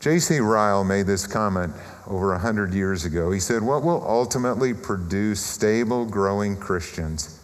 J.C. 0.00 0.38
Ryle 0.38 0.84
made 0.84 1.06
this 1.06 1.26
comment 1.26 1.72
over 2.06 2.28
100 2.28 2.74
years 2.74 3.04
ago. 3.04 3.30
He 3.30 3.40
said, 3.40 3.62
What 3.62 3.82
will 3.82 4.04
ultimately 4.06 4.74
produce 4.74 5.40
stable, 5.40 6.04
growing 6.04 6.56
Christians 6.56 7.40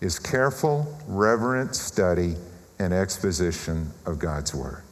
is 0.00 0.18
careful, 0.18 0.98
reverent 1.06 1.74
study 1.74 2.36
and 2.78 2.92
exposition 2.92 3.90
of 4.06 4.18
God's 4.18 4.54
Word. 4.54 4.82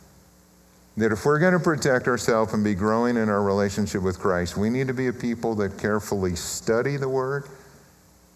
That 0.96 1.12
if 1.12 1.24
we're 1.24 1.38
going 1.38 1.54
to 1.54 1.60
protect 1.60 2.06
ourselves 2.06 2.52
and 2.52 2.62
be 2.62 2.74
growing 2.74 3.16
in 3.16 3.28
our 3.28 3.42
relationship 3.42 4.02
with 4.02 4.18
Christ, 4.18 4.56
we 4.56 4.68
need 4.68 4.88
to 4.88 4.94
be 4.94 5.06
a 5.06 5.12
people 5.12 5.54
that 5.56 5.78
carefully 5.78 6.36
study 6.36 6.96
the 6.96 7.08
Word, 7.08 7.48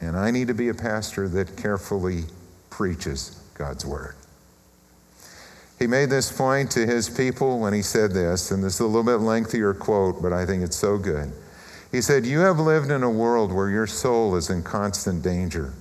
and 0.01 0.17
I 0.17 0.31
need 0.31 0.49
to 0.49 0.55
be 0.55 0.69
a 0.69 0.75
pastor 0.75 1.29
that 1.29 1.57
carefully 1.57 2.25
preaches 2.71 3.43
God's 3.55 3.85
Word. 3.85 4.17
He 5.79 5.87
made 5.87 6.09
this 6.09 6.33
point 6.33 6.71
to 6.73 6.87
his 6.87 7.11
people 7.11 7.61
when 7.61 7.75
he 7.75 7.83
said 7.83 8.13
this, 8.13 8.51
and 8.51 8.65
this 8.65 8.75
is 8.75 8.81
a 8.81 8.87
little 8.87 9.05
bit 9.05 9.23
lengthier 9.23 9.75
quote, 9.75 10.23
but 10.23 10.33
I 10.33 10.47
think 10.47 10.63
it's 10.63 10.77
so 10.77 10.97
good. 10.97 11.33
He 11.93 12.01
said, 12.01 12.25
You 12.25 12.41
have 12.41 12.59
lived 12.59 12.91
in 12.91 13.03
a 13.03 13.11
world 13.11 13.53
where 13.53 13.69
your 13.69 13.87
soul 13.87 14.37
is 14.37 14.49
in 14.49 14.63
constant 14.63 15.23
danger. 15.23 15.75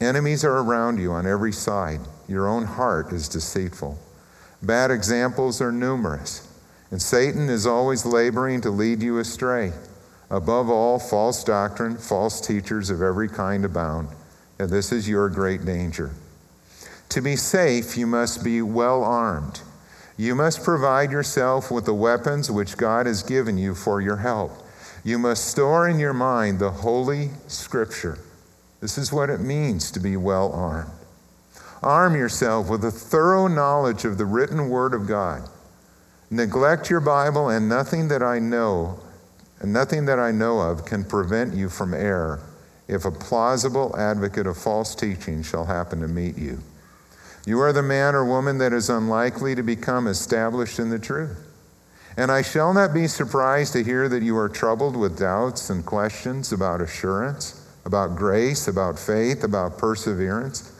Enemies 0.00 0.44
are 0.44 0.58
around 0.58 0.98
you 0.98 1.12
on 1.12 1.26
every 1.26 1.52
side. 1.52 2.00
Your 2.30 2.48
own 2.48 2.64
heart 2.64 3.12
is 3.12 3.28
deceitful. 3.28 3.98
Bad 4.62 4.90
examples 4.90 5.60
are 5.60 5.72
numerous, 5.72 6.48
and 6.90 7.02
Satan 7.02 7.50
is 7.50 7.66
always 7.66 8.06
laboring 8.06 8.60
to 8.62 8.70
lead 8.70 9.02
you 9.02 9.18
astray. 9.18 9.72
Above 10.30 10.70
all, 10.70 10.98
false 10.98 11.42
doctrine, 11.44 11.96
false 11.96 12.40
teachers 12.40 12.88
of 12.88 13.02
every 13.02 13.28
kind 13.28 13.64
abound, 13.64 14.08
and 14.58 14.70
this 14.70 14.92
is 14.92 15.08
your 15.08 15.28
great 15.28 15.64
danger. 15.64 16.12
To 17.08 17.20
be 17.20 17.34
safe, 17.34 17.96
you 17.98 18.06
must 18.06 18.44
be 18.44 18.62
well 18.62 19.02
armed. 19.02 19.60
You 20.16 20.34
must 20.34 20.62
provide 20.62 21.10
yourself 21.10 21.70
with 21.70 21.84
the 21.84 21.94
weapons 21.94 22.50
which 22.50 22.76
God 22.76 23.06
has 23.06 23.22
given 23.22 23.58
you 23.58 23.74
for 23.74 24.00
your 24.00 24.18
help. 24.18 24.52
You 25.02 25.18
must 25.18 25.48
store 25.48 25.88
in 25.88 25.98
your 25.98 26.14
mind 26.14 26.60
the 26.60 26.70
Holy 26.70 27.30
Scripture 27.48 28.18
this 28.80 28.96
is 28.96 29.12
what 29.12 29.28
it 29.28 29.40
means 29.40 29.90
to 29.90 30.00
be 30.00 30.16
well 30.16 30.52
armed. 30.52 30.90
Arm 31.82 32.14
yourself 32.14 32.68
with 32.68 32.84
a 32.84 32.90
thorough 32.90 33.48
knowledge 33.48 34.04
of 34.04 34.18
the 34.18 34.26
written 34.26 34.68
word 34.68 34.92
of 34.92 35.06
God. 35.06 35.48
Neglect 36.30 36.90
your 36.90 37.00
Bible, 37.00 37.48
and 37.48 37.68
nothing 37.68 38.08
that 38.08 38.22
I 38.22 38.38
know, 38.38 39.00
and 39.60 39.72
nothing 39.72 40.04
that 40.06 40.18
I 40.18 40.30
know 40.30 40.60
of, 40.60 40.84
can 40.84 41.04
prevent 41.04 41.54
you 41.54 41.68
from 41.68 41.94
error 41.94 42.40
if 42.86 43.04
a 43.04 43.10
plausible 43.10 43.94
advocate 43.96 44.46
of 44.46 44.58
false 44.58 44.94
teaching 44.94 45.42
shall 45.42 45.64
happen 45.64 46.00
to 46.00 46.08
meet 46.08 46.36
you. 46.36 46.60
You 47.46 47.60
are 47.60 47.72
the 47.72 47.82
man 47.82 48.14
or 48.14 48.24
woman 48.24 48.58
that 48.58 48.72
is 48.72 48.90
unlikely 48.90 49.54
to 49.54 49.62
become 49.62 50.06
established 50.06 50.78
in 50.78 50.90
the 50.90 50.98
truth. 50.98 51.46
And 52.16 52.30
I 52.30 52.42
shall 52.42 52.74
not 52.74 52.92
be 52.92 53.06
surprised 53.06 53.72
to 53.72 53.84
hear 53.84 54.08
that 54.08 54.22
you 54.22 54.36
are 54.36 54.48
troubled 54.48 54.96
with 54.96 55.18
doubts 55.18 55.70
and 55.70 55.86
questions 55.86 56.52
about 56.52 56.82
assurance, 56.82 57.66
about 57.84 58.16
grace, 58.16 58.68
about 58.68 58.98
faith, 58.98 59.42
about 59.42 59.78
perseverance. 59.78 60.72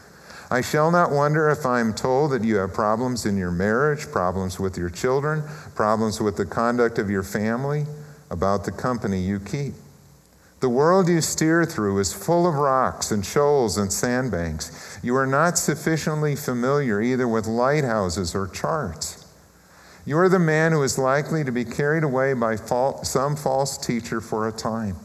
I 0.51 0.59
shall 0.59 0.91
not 0.91 1.11
wonder 1.11 1.49
if 1.49 1.65
I 1.65 1.79
am 1.79 1.93
told 1.93 2.31
that 2.31 2.43
you 2.43 2.57
have 2.57 2.73
problems 2.73 3.25
in 3.25 3.37
your 3.37 3.51
marriage, 3.51 4.11
problems 4.11 4.59
with 4.59 4.77
your 4.77 4.89
children, 4.89 5.43
problems 5.75 6.19
with 6.19 6.35
the 6.35 6.45
conduct 6.45 6.99
of 6.99 7.09
your 7.09 7.23
family, 7.23 7.85
about 8.29 8.65
the 8.65 8.71
company 8.73 9.21
you 9.21 9.39
keep. 9.39 9.73
The 10.59 10.67
world 10.67 11.07
you 11.07 11.21
steer 11.21 11.63
through 11.63 11.99
is 11.99 12.13
full 12.13 12.45
of 12.45 12.55
rocks 12.55 13.11
and 13.11 13.25
shoals 13.25 13.77
and 13.77 13.93
sandbanks. 13.93 14.99
You 15.01 15.15
are 15.15 15.25
not 15.25 15.57
sufficiently 15.57 16.35
familiar 16.35 17.01
either 17.01 17.29
with 17.29 17.47
lighthouses 17.47 18.35
or 18.35 18.47
charts. 18.47 19.25
You 20.05 20.17
are 20.17 20.29
the 20.29 20.37
man 20.37 20.73
who 20.73 20.83
is 20.83 20.97
likely 20.97 21.45
to 21.45 21.51
be 21.51 21.63
carried 21.63 22.03
away 22.03 22.33
by 22.33 22.57
some 22.57 23.37
false 23.37 23.77
teacher 23.77 24.19
for 24.19 24.49
a 24.49 24.51
time. 24.51 24.97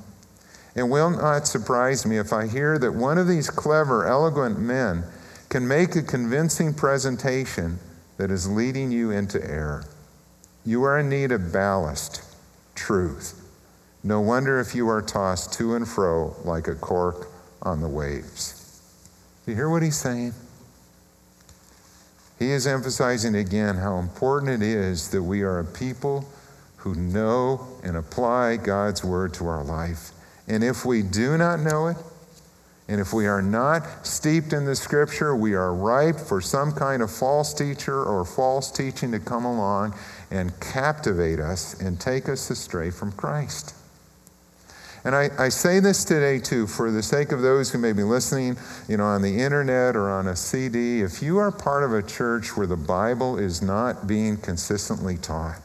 It 0.75 0.83
will 0.83 1.11
not 1.11 1.47
surprise 1.47 2.05
me 2.05 2.19
if 2.19 2.33
I 2.33 2.49
hear 2.49 2.79
that 2.79 2.93
one 2.93 3.17
of 3.17 3.29
these 3.29 3.49
clever, 3.49 4.07
eloquent 4.07 4.59
men 4.59 5.05
can 5.49 5.67
make 5.67 5.97
a 5.97 6.03
convincing 6.03 6.75
presentation 6.75 7.79
that 8.17 8.31
is 8.31 8.49
leading 8.49 8.91
you 8.91 9.11
into 9.11 9.43
error. 9.45 9.85
You 10.65 10.83
are 10.85 10.99
in 10.99 11.09
need 11.09 11.33
of 11.33 11.53
ballast, 11.53 12.23
truth. 12.75 13.43
No 14.03 14.21
wonder 14.21 14.61
if 14.61 14.75
you 14.75 14.89
are 14.89 15.03
tossed 15.03 15.53
to 15.55 15.75
and 15.75 15.87
fro 15.87 16.35
like 16.45 16.69
a 16.69 16.75
cork 16.75 17.29
on 17.63 17.81
the 17.81 17.89
waves. 17.89 18.81
Do 19.45 19.53
you 19.53 19.57
hear 19.57 19.71
what 19.71 19.83
he's 19.83 19.97
saying? 19.97 20.35
He 22.39 22.51
is 22.51 22.67
emphasizing 22.67 23.35
again 23.35 23.77
how 23.77 23.99
important 23.99 24.63
it 24.63 24.67
is 24.67 25.09
that 25.11 25.23
we 25.23 25.43
are 25.43 25.61
a 25.61 25.65
people 25.65 26.29
who 26.77 26.95
know 26.95 27.67
and 27.83 27.97
apply 27.97 28.59
God's 28.59 29.03
word 29.03 29.33
to 29.35 29.47
our 29.47 29.65
life. 29.65 30.11
And 30.47 30.63
if 30.63 30.85
we 30.85 31.03
do 31.03 31.39
not 31.39 31.61
know 31.61 31.89
it, 31.89 31.97
and 32.89 33.01
if 33.01 33.13
we 33.13 33.27
are 33.27 33.43
not 33.43 34.07
steeped 34.07 34.53
in 34.53 34.65
the 34.65 34.77
scripture, 34.77 35.35
we 35.35 35.55
are 35.55 35.75
ripe 35.75 36.21
for 36.21 36.41
some 36.41 36.71
kind 36.71 37.03
of 37.03 37.11
false 37.11 37.53
teacher 37.53 38.05
or 38.05 38.25
false 38.25 38.71
teaching 38.71 39.11
to 39.11 39.19
come 39.19 39.45
along 39.45 39.95
and 40.31 40.59
captivate 40.61 41.41
us 41.41 41.81
and 41.81 42.01
take 42.01 42.29
us 42.29 42.49
astray 42.49 42.91
from 42.91 43.11
Christ. 43.13 43.75
And 45.05 45.15
I, 45.15 45.31
I, 45.39 45.49
say 45.51 45.79
this 45.79 46.05
today 46.05 46.41
too, 46.41 46.67
for 46.67 46.91
the 46.91 47.03
sake 47.03 47.31
of 47.31 47.41
those 47.41 47.71
who 47.71 47.79
may 47.79 47.93
be 47.93 48.03
listening, 48.03 48.57
you 48.89 48.97
know, 48.97 49.05
on 49.05 49.23
the 49.23 49.41
internet 49.41 49.95
or 49.95 50.11
on 50.11 50.27
a 50.27 50.35
CD. 50.35 51.01
If 51.01 51.23
you 51.23 51.39
are 51.39 51.53
part 51.53 51.85
of 51.85 51.93
a 51.93 52.03
church 52.03 52.57
where 52.57 52.67
the 52.67 52.77
Bible 52.77 53.39
is 53.39 53.63
not 53.63 54.09
being 54.09 54.37
consistently 54.37 55.17
taught, 55.17 55.61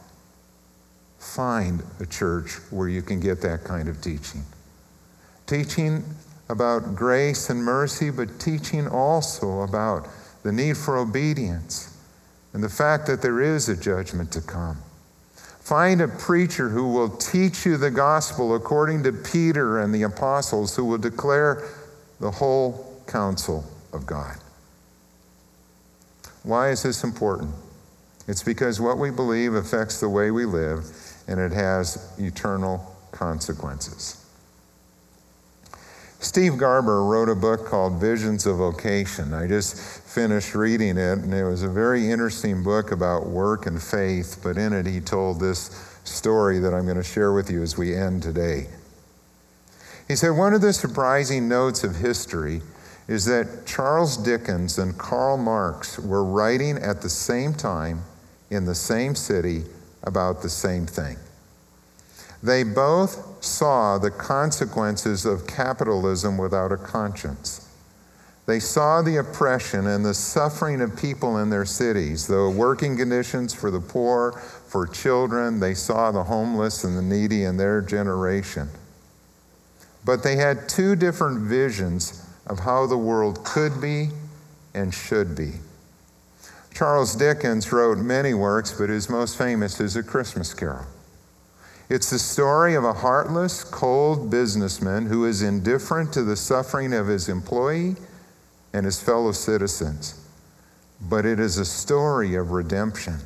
find 1.18 1.82
a 1.98 2.06
church 2.06 2.52
where 2.70 2.88
you 2.88 3.02
can 3.02 3.18
get 3.18 3.40
that 3.42 3.64
kind 3.64 3.88
of 3.88 4.00
teaching. 4.00 4.44
Teaching 5.48 6.04
about 6.52 6.94
grace 6.94 7.48
and 7.50 7.64
mercy, 7.64 8.10
but 8.10 8.38
teaching 8.38 8.86
also 8.86 9.62
about 9.62 10.06
the 10.42 10.52
need 10.52 10.76
for 10.76 10.98
obedience 10.98 11.96
and 12.52 12.62
the 12.62 12.68
fact 12.68 13.06
that 13.06 13.22
there 13.22 13.40
is 13.40 13.68
a 13.68 13.76
judgment 13.76 14.30
to 14.32 14.40
come. 14.42 14.76
Find 15.60 16.02
a 16.02 16.08
preacher 16.08 16.68
who 16.68 16.92
will 16.92 17.08
teach 17.08 17.64
you 17.64 17.78
the 17.78 17.90
gospel 17.90 18.54
according 18.54 19.02
to 19.04 19.12
Peter 19.12 19.80
and 19.80 19.94
the 19.94 20.02
apostles, 20.02 20.76
who 20.76 20.84
will 20.84 20.98
declare 20.98 21.68
the 22.20 22.30
whole 22.30 23.00
counsel 23.06 23.64
of 23.92 24.04
God. 24.04 24.36
Why 26.42 26.70
is 26.70 26.82
this 26.82 27.02
important? 27.04 27.54
It's 28.28 28.42
because 28.42 28.80
what 28.80 28.98
we 28.98 29.10
believe 29.10 29.54
affects 29.54 30.00
the 30.00 30.08
way 30.08 30.30
we 30.30 30.44
live, 30.44 30.84
and 31.28 31.40
it 31.40 31.52
has 31.52 32.12
eternal 32.18 32.94
consequences. 33.12 34.21
Steve 36.22 36.56
Garber 36.56 37.02
wrote 37.04 37.28
a 37.28 37.34
book 37.34 37.66
called 37.66 38.00
Visions 38.00 38.46
of 38.46 38.58
Vocation. 38.58 39.34
I 39.34 39.48
just 39.48 39.76
finished 39.76 40.54
reading 40.54 40.96
it, 40.96 41.18
and 41.18 41.34
it 41.34 41.42
was 41.42 41.64
a 41.64 41.68
very 41.68 42.12
interesting 42.12 42.62
book 42.62 42.92
about 42.92 43.26
work 43.26 43.66
and 43.66 43.82
faith, 43.82 44.38
but 44.40 44.56
in 44.56 44.72
it 44.72 44.86
he 44.86 45.00
told 45.00 45.40
this 45.40 45.98
story 46.04 46.60
that 46.60 46.72
I'm 46.72 46.84
going 46.84 46.96
to 46.96 47.02
share 47.02 47.32
with 47.32 47.50
you 47.50 47.60
as 47.60 47.76
we 47.76 47.96
end 47.96 48.22
today. 48.22 48.68
He 50.06 50.14
said, 50.14 50.30
One 50.30 50.54
of 50.54 50.60
the 50.60 50.72
surprising 50.72 51.48
notes 51.48 51.82
of 51.82 51.96
history 51.96 52.62
is 53.08 53.24
that 53.24 53.66
Charles 53.66 54.16
Dickens 54.16 54.78
and 54.78 54.96
Karl 54.96 55.36
Marx 55.36 55.98
were 55.98 56.24
writing 56.24 56.78
at 56.78 57.02
the 57.02 57.10
same 57.10 57.52
time 57.52 58.00
in 58.48 58.64
the 58.64 58.76
same 58.76 59.16
city 59.16 59.64
about 60.04 60.40
the 60.40 60.50
same 60.50 60.86
thing. 60.86 61.16
They 62.44 62.62
both 62.62 63.31
saw 63.44 63.98
the 63.98 64.10
consequences 64.10 65.26
of 65.26 65.46
capitalism 65.46 66.38
without 66.38 66.72
a 66.72 66.76
conscience. 66.76 67.68
They 68.46 68.60
saw 68.60 69.02
the 69.02 69.16
oppression 69.16 69.86
and 69.86 70.04
the 70.04 70.14
suffering 70.14 70.80
of 70.80 70.96
people 70.96 71.38
in 71.38 71.50
their 71.50 71.64
cities, 71.64 72.26
the 72.26 72.50
working 72.50 72.96
conditions 72.96 73.54
for 73.54 73.70
the 73.70 73.80
poor, 73.80 74.32
for 74.32 74.86
children. 74.86 75.60
They 75.60 75.74
saw 75.74 76.10
the 76.10 76.24
homeless 76.24 76.82
and 76.84 76.96
the 76.96 77.02
needy 77.02 77.44
in 77.44 77.56
their 77.56 77.80
generation. 77.80 78.68
But 80.04 80.24
they 80.24 80.36
had 80.36 80.68
two 80.68 80.96
different 80.96 81.40
visions 81.40 82.26
of 82.46 82.60
how 82.60 82.86
the 82.86 82.98
world 82.98 83.44
could 83.44 83.80
be 83.80 84.10
and 84.74 84.92
should 84.92 85.36
be. 85.36 85.52
Charles 86.74 87.14
Dickens 87.14 87.70
wrote 87.70 87.98
many 87.98 88.34
works, 88.34 88.72
but 88.72 88.88
his 88.88 89.08
most 89.08 89.36
famous 89.36 89.78
is 89.78 89.94
A 89.94 90.02
Christmas 90.02 90.52
Carol. 90.52 90.86
It's 91.92 92.08
the 92.08 92.18
story 92.18 92.74
of 92.74 92.84
a 92.84 92.94
heartless, 92.94 93.64
cold 93.64 94.30
businessman 94.30 95.04
who 95.04 95.26
is 95.26 95.42
indifferent 95.42 96.10
to 96.14 96.22
the 96.22 96.36
suffering 96.36 96.94
of 96.94 97.06
his 97.06 97.28
employee 97.28 97.96
and 98.72 98.86
his 98.86 99.02
fellow 99.02 99.32
citizens. 99.32 100.18
But 101.02 101.26
it 101.26 101.38
is 101.38 101.58
a 101.58 101.66
story 101.66 102.34
of 102.34 102.52
redemption. 102.52 103.18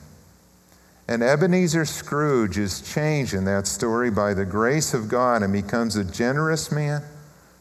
And 1.07 1.23
Ebenezer 1.23 1.85
Scrooge 1.85 2.59
is 2.59 2.81
changed 2.81 3.35
in 3.35 3.45
that 3.45 3.69
story 3.69 4.11
by 4.11 4.35
the 4.35 4.45
grace 4.45 4.95
of 4.95 5.07
God 5.07 5.45
and 5.45 5.53
becomes 5.53 5.95
a 5.95 6.03
generous 6.03 6.73
man, 6.73 7.05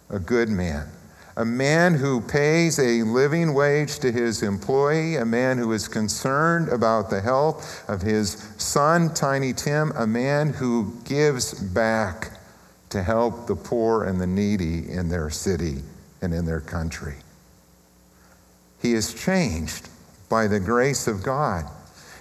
a 0.10 0.18
good 0.18 0.50
man 0.50 0.90
a 1.38 1.44
man 1.46 1.94
who 1.96 2.22
pays 2.22 2.80
a 2.80 3.04
living 3.04 3.54
wage 3.54 4.00
to 4.00 4.12
his 4.12 4.42
employee, 4.42 5.18
a 5.18 5.26
man 5.26 5.58
who 5.58 5.74
is 5.74 5.88
concerned 5.88 6.70
about 6.70 7.10
the 7.10 7.20
health 7.20 7.84
of 7.90 8.02
his 8.02 8.32
son, 8.58 9.14
Tiny 9.14 9.52
Tim, 9.52 9.92
a 9.98 10.08
man 10.08 10.54
who 10.54 10.94
gives 11.04 11.54
back 11.54 12.32
to 12.90 13.04
help 13.04 13.48
the 13.48 13.56
poor 13.56 14.06
and 14.06 14.22
the 14.22 14.28
needy 14.28 14.90
in 14.90 15.10
their 15.10 15.30
city 15.30 15.80
and 16.22 16.34
in 16.34 16.46
their 16.46 16.62
country. 16.62 17.16
He 18.82 18.94
is 18.94 19.14
changed 19.14 19.90
by 20.30 20.48
the 20.48 20.60
grace 20.60 21.06
of 21.08 21.22
God. 21.22 21.66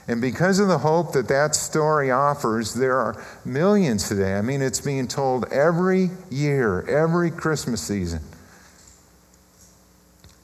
And 0.09 0.21
because 0.21 0.59
of 0.59 0.67
the 0.69 0.79
hope 0.79 1.13
that 1.13 1.29
that 1.29 1.55
story 1.55 2.11
offers, 2.11 2.75
there 2.75 2.99
are 2.99 3.25
millions 3.45 4.09
today. 4.09 4.35
I 4.35 4.43
mean, 4.43 4.61
it's 4.61 4.81
being 4.81 5.07
told 5.07 5.51
every 5.53 6.11
year, 6.31 6.83
every 6.89 7.31
Christmas 7.31 7.81
season 7.81 8.21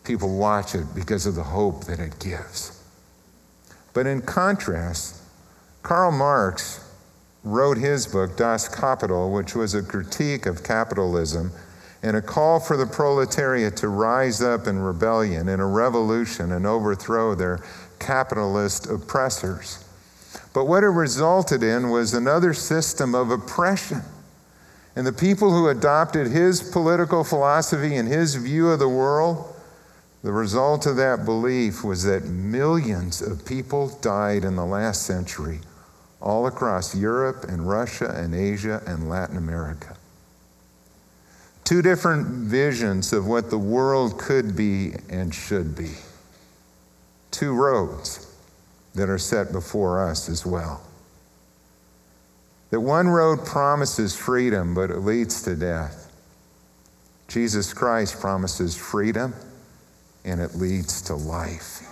people 0.05 0.37
watch 0.37 0.75
it 0.75 0.87
because 0.95 1.27
of 1.27 1.35
the 1.35 1.43
hope 1.43 1.85
that 1.85 2.01
it 2.01 2.19
gives. 2.19 2.83
But 3.93 4.07
in 4.07 4.23
contrast, 4.23 5.21
Karl 5.83 6.13
Marx 6.13 6.87
wrote 7.43 7.79
his 7.79 8.07
book, 8.07 8.37
Das 8.37 8.69
Kapital, 8.69 9.33
which 9.33 9.55
was 9.55 9.75
a 9.75 9.83
critique 9.83 10.47
of 10.47 10.63
capitalism 10.63 11.51
and 12.03 12.17
a 12.17 12.23
call 12.23 12.61
for 12.61 12.77
the 12.77 12.87
proletariat 12.87 13.77
to 13.77 13.88
rise 13.88 14.40
up 14.40 14.67
in 14.67 14.79
rebellion, 14.79 15.48
in 15.48 15.61
a 15.61 15.67
revolution, 15.67 16.53
and 16.53 16.67
overthrow 16.67 17.35
their 17.35 17.63
capitalist 17.98 18.87
oppressors. 18.88 19.85
But 20.55 20.65
what 20.65 20.83
it 20.83 20.88
resulted 20.88 21.63
in 21.63 21.90
was 21.90 22.15
another 22.15 22.55
system 22.55 23.15
of 23.15 23.31
oppression. 23.31 24.03
And 24.96 25.07
the 25.07 25.13
people 25.13 25.53
who 25.53 25.69
adopted 25.69 26.29
his 26.29 26.63
political 26.63 27.23
philosophy 27.23 27.96
and 27.96 28.09
his 28.09 28.35
view 28.35 28.71
of 28.71 28.79
the 28.79 28.88
world 28.88 29.50
the 30.23 30.33
result 30.33 30.85
of 30.85 30.96
that 30.96 31.25
belief 31.25 31.83
was 31.83 32.04
that 32.04 32.25
millions 32.25 33.23
of 33.23 33.46
people 33.46 33.88
died 34.02 34.44
in 34.44 34.54
the 34.54 34.66
last 34.66 35.02
century, 35.02 35.60
all 36.21 36.46
across 36.46 36.94
Europe 36.94 37.44
and 37.44 37.66
Russia 37.66 38.12
and 38.14 38.35
Asia 38.35 38.83
and 38.87 39.08
Latin 39.08 39.38
America. 39.38 39.96
Two 41.64 41.81
different 41.81 42.27
visions 42.27 43.14
of 43.14 43.27
what 43.27 43.48
the 43.48 43.58
world 43.58 44.18
could 44.18 44.54
be 44.54 44.92
and 45.08 45.35
should 45.35 45.75
be. 45.75 45.92
Two 47.31 47.54
roads 47.54 48.27
that 48.94 49.08
are 49.08 49.18
set 49.18 49.52
before 49.52 50.04
us 50.04 50.29
as 50.29 50.44
well. 50.44 50.83
That 52.71 52.81
one 52.81 53.08
road 53.08 53.46
promises 53.46 54.14
freedom, 54.14 54.75
but 54.75 54.90
it 54.90 54.98
leads 54.98 55.42
to 55.42 55.56
death. 55.56 56.12
Jesus 57.29 57.73
Christ 57.73 58.21
promises 58.21 58.77
freedom 58.77 59.33
and 60.25 60.40
it 60.40 60.54
leads 60.54 61.02
to 61.02 61.14
life. 61.14 61.87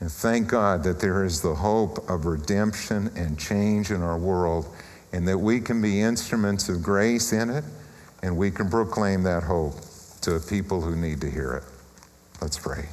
And 0.00 0.12
thank 0.12 0.48
God 0.48 0.82
that 0.84 1.00
there 1.00 1.24
is 1.24 1.40
the 1.40 1.54
hope 1.54 2.10
of 2.10 2.26
redemption 2.26 3.10
and 3.16 3.38
change 3.38 3.90
in 3.90 4.02
our 4.02 4.18
world, 4.18 4.66
and 5.12 5.26
that 5.28 5.38
we 5.38 5.60
can 5.60 5.80
be 5.80 6.00
instruments 6.00 6.68
of 6.68 6.82
grace 6.82 7.32
in 7.32 7.48
it, 7.48 7.64
and 8.22 8.36
we 8.36 8.50
can 8.50 8.68
proclaim 8.68 9.22
that 9.22 9.42
hope 9.42 9.74
to 10.22 10.38
people 10.40 10.80
who 10.80 10.96
need 10.96 11.20
to 11.22 11.30
hear 11.30 11.54
it. 11.54 11.62
Let's 12.42 12.58
pray. 12.58 12.88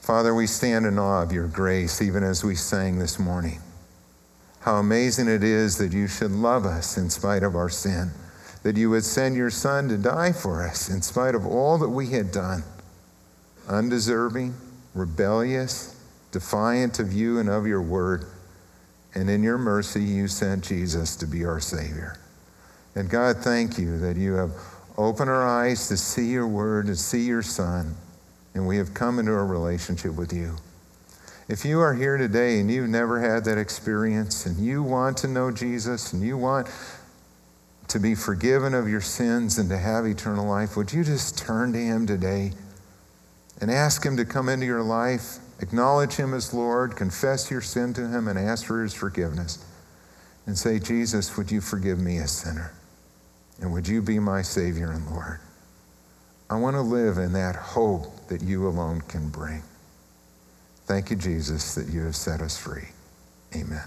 Father, 0.00 0.34
we 0.34 0.46
stand 0.46 0.86
in 0.86 0.98
awe 0.98 1.22
of 1.22 1.32
your 1.32 1.46
grace, 1.46 2.00
even 2.00 2.24
as 2.24 2.42
we 2.42 2.54
sang 2.54 2.98
this 2.98 3.18
morning. 3.18 3.60
How 4.60 4.76
amazing 4.76 5.28
it 5.28 5.44
is 5.44 5.76
that 5.78 5.92
you 5.92 6.08
should 6.08 6.32
love 6.32 6.64
us 6.64 6.96
in 6.96 7.10
spite 7.10 7.42
of 7.42 7.54
our 7.54 7.68
sin 7.68 8.10
that 8.62 8.76
you 8.76 8.90
would 8.90 9.04
send 9.04 9.36
your 9.36 9.50
Son 9.50 9.88
to 9.88 9.96
die 9.96 10.32
for 10.32 10.66
us 10.66 10.88
in 10.88 11.02
spite 11.02 11.34
of 11.34 11.46
all 11.46 11.78
that 11.78 11.88
we 11.88 12.10
had 12.10 12.32
done. 12.32 12.62
Undeserving, 13.68 14.54
rebellious, 14.94 16.00
defiant 16.32 16.98
of 16.98 17.12
you 17.12 17.38
and 17.38 17.48
of 17.48 17.66
your 17.66 17.82
word. 17.82 18.24
And 19.14 19.30
in 19.30 19.42
your 19.42 19.58
mercy, 19.58 20.02
you 20.02 20.28
sent 20.28 20.64
Jesus 20.64 21.16
to 21.16 21.26
be 21.26 21.44
our 21.44 21.60
Savior. 21.60 22.18
And 22.94 23.08
God, 23.08 23.38
thank 23.38 23.78
you 23.78 23.98
that 23.98 24.16
you 24.16 24.34
have 24.34 24.52
opened 24.96 25.30
our 25.30 25.46
eyes 25.46 25.88
to 25.88 25.96
see 25.96 26.26
your 26.26 26.48
word, 26.48 26.86
to 26.86 26.96
see 26.96 27.22
your 27.22 27.42
Son, 27.42 27.94
and 28.54 28.66
we 28.66 28.76
have 28.76 28.92
come 28.92 29.18
into 29.18 29.32
a 29.32 29.44
relationship 29.44 30.14
with 30.16 30.32
you. 30.32 30.56
If 31.48 31.64
you 31.64 31.80
are 31.80 31.94
here 31.94 32.18
today 32.18 32.60
and 32.60 32.70
you've 32.70 32.90
never 32.90 33.20
had 33.20 33.44
that 33.44 33.56
experience 33.56 34.44
and 34.44 34.58
you 34.58 34.82
want 34.82 35.16
to 35.18 35.28
know 35.28 35.50
Jesus 35.50 36.12
and 36.12 36.22
you 36.22 36.36
want 36.36 36.66
to 37.88 37.98
be 37.98 38.14
forgiven 38.14 38.74
of 38.74 38.88
your 38.88 39.00
sins 39.00 39.58
and 39.58 39.68
to 39.70 39.78
have 39.78 40.06
eternal 40.06 40.46
life, 40.46 40.76
would 40.76 40.92
you 40.92 41.02
just 41.02 41.38
turn 41.38 41.72
to 41.72 41.78
Him 41.78 42.06
today 42.06 42.52
and 43.60 43.70
ask 43.70 44.04
Him 44.04 44.16
to 44.16 44.24
come 44.24 44.48
into 44.48 44.66
your 44.66 44.82
life? 44.82 45.38
Acknowledge 45.60 46.14
Him 46.14 46.34
as 46.34 46.54
Lord, 46.54 46.96
confess 46.96 47.50
your 47.50 47.60
sin 47.60 47.94
to 47.94 48.06
Him, 48.06 48.28
and 48.28 48.38
ask 48.38 48.66
for 48.66 48.82
His 48.82 48.94
forgiveness. 48.94 49.64
And 50.46 50.56
say, 50.56 50.78
Jesus, 50.78 51.36
would 51.36 51.50
you 51.50 51.60
forgive 51.60 51.98
me 51.98 52.18
a 52.18 52.28
sinner? 52.28 52.72
And 53.60 53.72
would 53.72 53.88
you 53.88 54.00
be 54.00 54.18
my 54.18 54.42
Savior 54.42 54.92
and 54.92 55.10
Lord? 55.10 55.40
I 56.48 56.56
want 56.56 56.76
to 56.76 56.80
live 56.80 57.18
in 57.18 57.32
that 57.34 57.56
hope 57.56 58.28
that 58.28 58.40
you 58.42 58.66
alone 58.66 59.02
can 59.02 59.28
bring. 59.28 59.62
Thank 60.86 61.10
you, 61.10 61.16
Jesus, 61.16 61.74
that 61.74 61.88
you 61.88 62.04
have 62.04 62.16
set 62.16 62.40
us 62.40 62.56
free. 62.56 62.88
Amen. 63.54 63.84